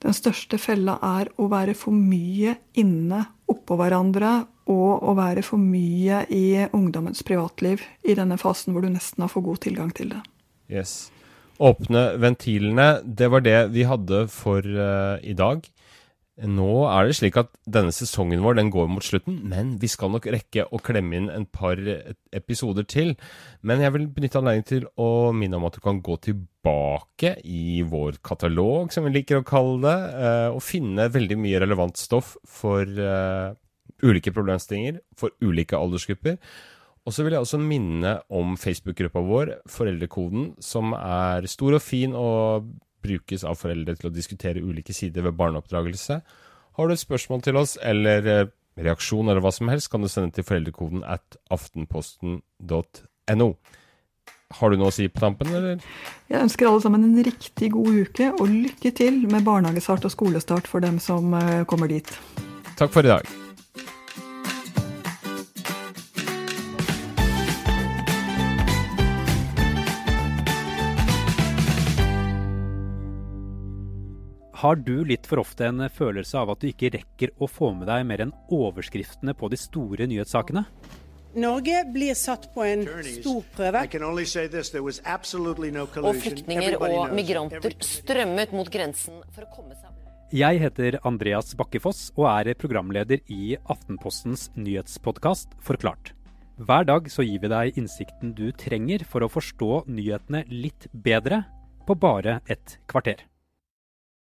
Den 0.00 0.16
største 0.16 0.56
fella 0.60 0.96
er 1.04 1.28
å 1.36 1.48
være 1.52 1.74
for 1.76 1.92
mye 1.92 2.56
inne 2.80 3.24
oppå 3.50 3.76
hverandre 3.76 4.32
og 4.70 5.04
å 5.10 5.14
være 5.18 5.42
for 5.44 5.60
mye 5.60 6.22
i 6.32 6.66
ungdommens 6.76 7.24
privatliv 7.26 7.82
i 8.06 8.14
denne 8.16 8.38
fasen 8.40 8.72
hvor 8.72 8.86
du 8.86 8.92
nesten 8.92 9.24
har 9.24 9.32
for 9.32 9.44
god 9.44 9.60
tilgang 9.66 9.90
til 9.96 10.14
det. 10.14 10.22
Yes. 10.70 11.10
Åpne 11.60 12.14
ventilene, 12.22 13.02
det 13.04 13.28
var 13.28 13.44
det 13.44 13.58
vi 13.74 13.84
hadde 13.84 14.24
for 14.32 14.64
uh, 14.64 15.18
i 15.20 15.34
dag. 15.36 15.66
Nå 16.48 16.68
er 16.88 17.08
det 17.08 17.16
slik 17.18 17.36
at 17.36 17.50
denne 17.68 17.92
sesongen 17.92 18.40
vår 18.40 18.56
den 18.56 18.70
går 18.72 18.86
mot 18.88 19.04
slutten, 19.04 19.42
men 19.50 19.74
vi 19.80 19.90
skal 19.92 20.12
nok 20.14 20.28
rekke 20.32 20.64
å 20.72 20.80
klemme 20.80 21.18
inn 21.18 21.28
en 21.32 21.44
par 21.44 21.76
episoder 22.36 22.86
til. 22.88 23.12
Men 23.60 23.82
jeg 23.84 23.92
vil 23.96 24.06
benytte 24.14 24.40
anledningen 24.40 24.68
til 24.70 24.88
å 25.00 25.30
minne 25.36 25.58
om 25.58 25.68
at 25.68 25.76
du 25.76 25.82
kan 25.84 26.00
gå 26.04 26.16
tilbake 26.24 27.34
i 27.44 27.82
vår 27.84 28.22
katalog, 28.24 28.88
som 28.94 29.04
vi 29.04 29.14
liker 29.18 29.40
å 29.40 29.46
kalle 29.46 29.80
det, 29.84 29.96
uh, 30.16 30.48
og 30.56 30.64
finne 30.64 31.10
veldig 31.12 31.40
mye 31.44 31.60
relevant 31.60 32.00
stoff 32.00 32.34
for 32.48 32.88
uh, 32.88 33.52
ulike 34.00 34.32
problemstillinger, 34.32 35.02
for 35.20 35.36
ulike 35.44 35.76
aldersgrupper. 35.76 36.40
Og 37.04 37.16
så 37.16 37.24
vil 37.24 37.36
jeg 37.36 37.44
også 37.44 37.60
minne 37.60 38.18
om 38.32 38.56
Facebook-gruppa 38.60 39.22
vår, 39.24 39.58
Foreldrekoden, 39.68 40.54
som 40.60 40.94
er 40.96 41.48
stor 41.48 41.76
og 41.76 41.84
fin 41.84 42.16
og 42.16 42.72
brukes 43.02 43.44
av 43.46 43.58
foreldre 43.60 43.96
til 43.98 44.10
å 44.10 44.14
diskutere 44.14 44.62
ulike 44.62 44.94
sider 44.96 45.26
ved 45.26 45.38
barneoppdragelse. 45.38 46.20
Har 46.78 46.88
du 46.88 46.94
et 46.94 47.02
spørsmål 47.02 47.42
til 47.44 47.58
oss, 47.60 47.76
eller 47.82 48.28
eh, 48.30 48.48
reaksjon, 48.80 49.28
eller 49.28 49.42
hva 49.44 49.52
som 49.54 49.68
helst, 49.72 49.90
kan 49.92 50.02
du 50.02 50.08
sende 50.10 50.34
til 50.36 50.46
foreldrekoden 50.46 51.04
at 51.04 51.36
aftenposten.no. 51.52 53.50
Har 54.58 54.72
du 54.72 54.80
noe 54.80 54.90
å 54.90 54.94
si 54.94 55.06
på 55.10 55.22
tampen, 55.22 55.52
eller? 55.54 55.82
Jeg 56.30 56.42
ønsker 56.42 56.66
alle 56.66 56.82
sammen 56.82 57.04
en 57.06 57.26
riktig 57.26 57.70
god 57.76 58.00
uke, 58.06 58.32
og 58.32 58.48
lykke 58.50 58.90
til 58.98 59.22
med 59.30 59.46
barnehagestart 59.46 60.08
og 60.08 60.14
skolestart 60.16 60.70
for 60.70 60.82
dem 60.82 60.98
som 61.02 61.34
eh, 61.38 61.62
kommer 61.70 61.90
dit. 61.90 62.10
Takk 62.80 62.90
for 62.94 63.06
i 63.06 63.12
dag. 63.12 63.49
Har 74.60 74.76
du 74.76 75.06
litt 75.08 75.24
for 75.24 75.40
ofte 75.40 75.64
en 75.70 75.86
følelse 75.88 76.36
av 76.36 76.50
at 76.52 76.60
du 76.60 76.66
ikke 76.68 76.90
rekker 76.92 77.30
å 77.40 77.46
få 77.48 77.70
med 77.72 77.88
deg 77.88 78.02
mer 78.04 78.20
enn 78.26 78.32
overskriftene 78.52 79.32
på 79.32 79.48
de 79.48 79.56
store 79.56 80.04
nyhetssakene? 80.10 80.66
Norge 81.40 81.78
blir 81.94 82.18
satt 82.18 82.50
på 82.52 82.66
en 82.66 82.82
stor 83.06 83.40
prøve. 83.54 83.86
Og 86.02 86.20
flyktninger 86.26 86.76
og 86.76 87.14
migranter 87.16 87.78
strømmet 87.86 88.52
mot 88.52 88.68
grensen 88.74 89.22
for 89.30 89.46
å 89.46 89.50
komme 89.54 89.78
seg 89.78 90.36
Jeg 90.36 90.60
heter 90.60 91.00
Andreas 91.08 91.56
Bakkefoss 91.56 92.10
og 92.18 92.28
er 92.34 92.52
programleder 92.60 93.24
i 93.32 93.56
Aftenpostens 93.64 94.50
nyhetspodkast 94.60 95.56
Forklart. 95.64 96.12
Hver 96.60 96.84
dag 96.84 97.08
så 97.08 97.24
gir 97.24 97.40
vi 97.40 97.48
deg 97.48 97.80
innsikten 97.80 98.36
du 98.36 98.50
trenger 98.52 99.08
for 99.08 99.24
å 99.24 99.32
forstå 99.32 99.86
nyhetene 99.88 100.44
litt 100.52 100.90
bedre 100.92 101.46
på 101.88 101.96
bare 101.96 102.42
et 102.52 102.76
kvarter. 102.90 103.29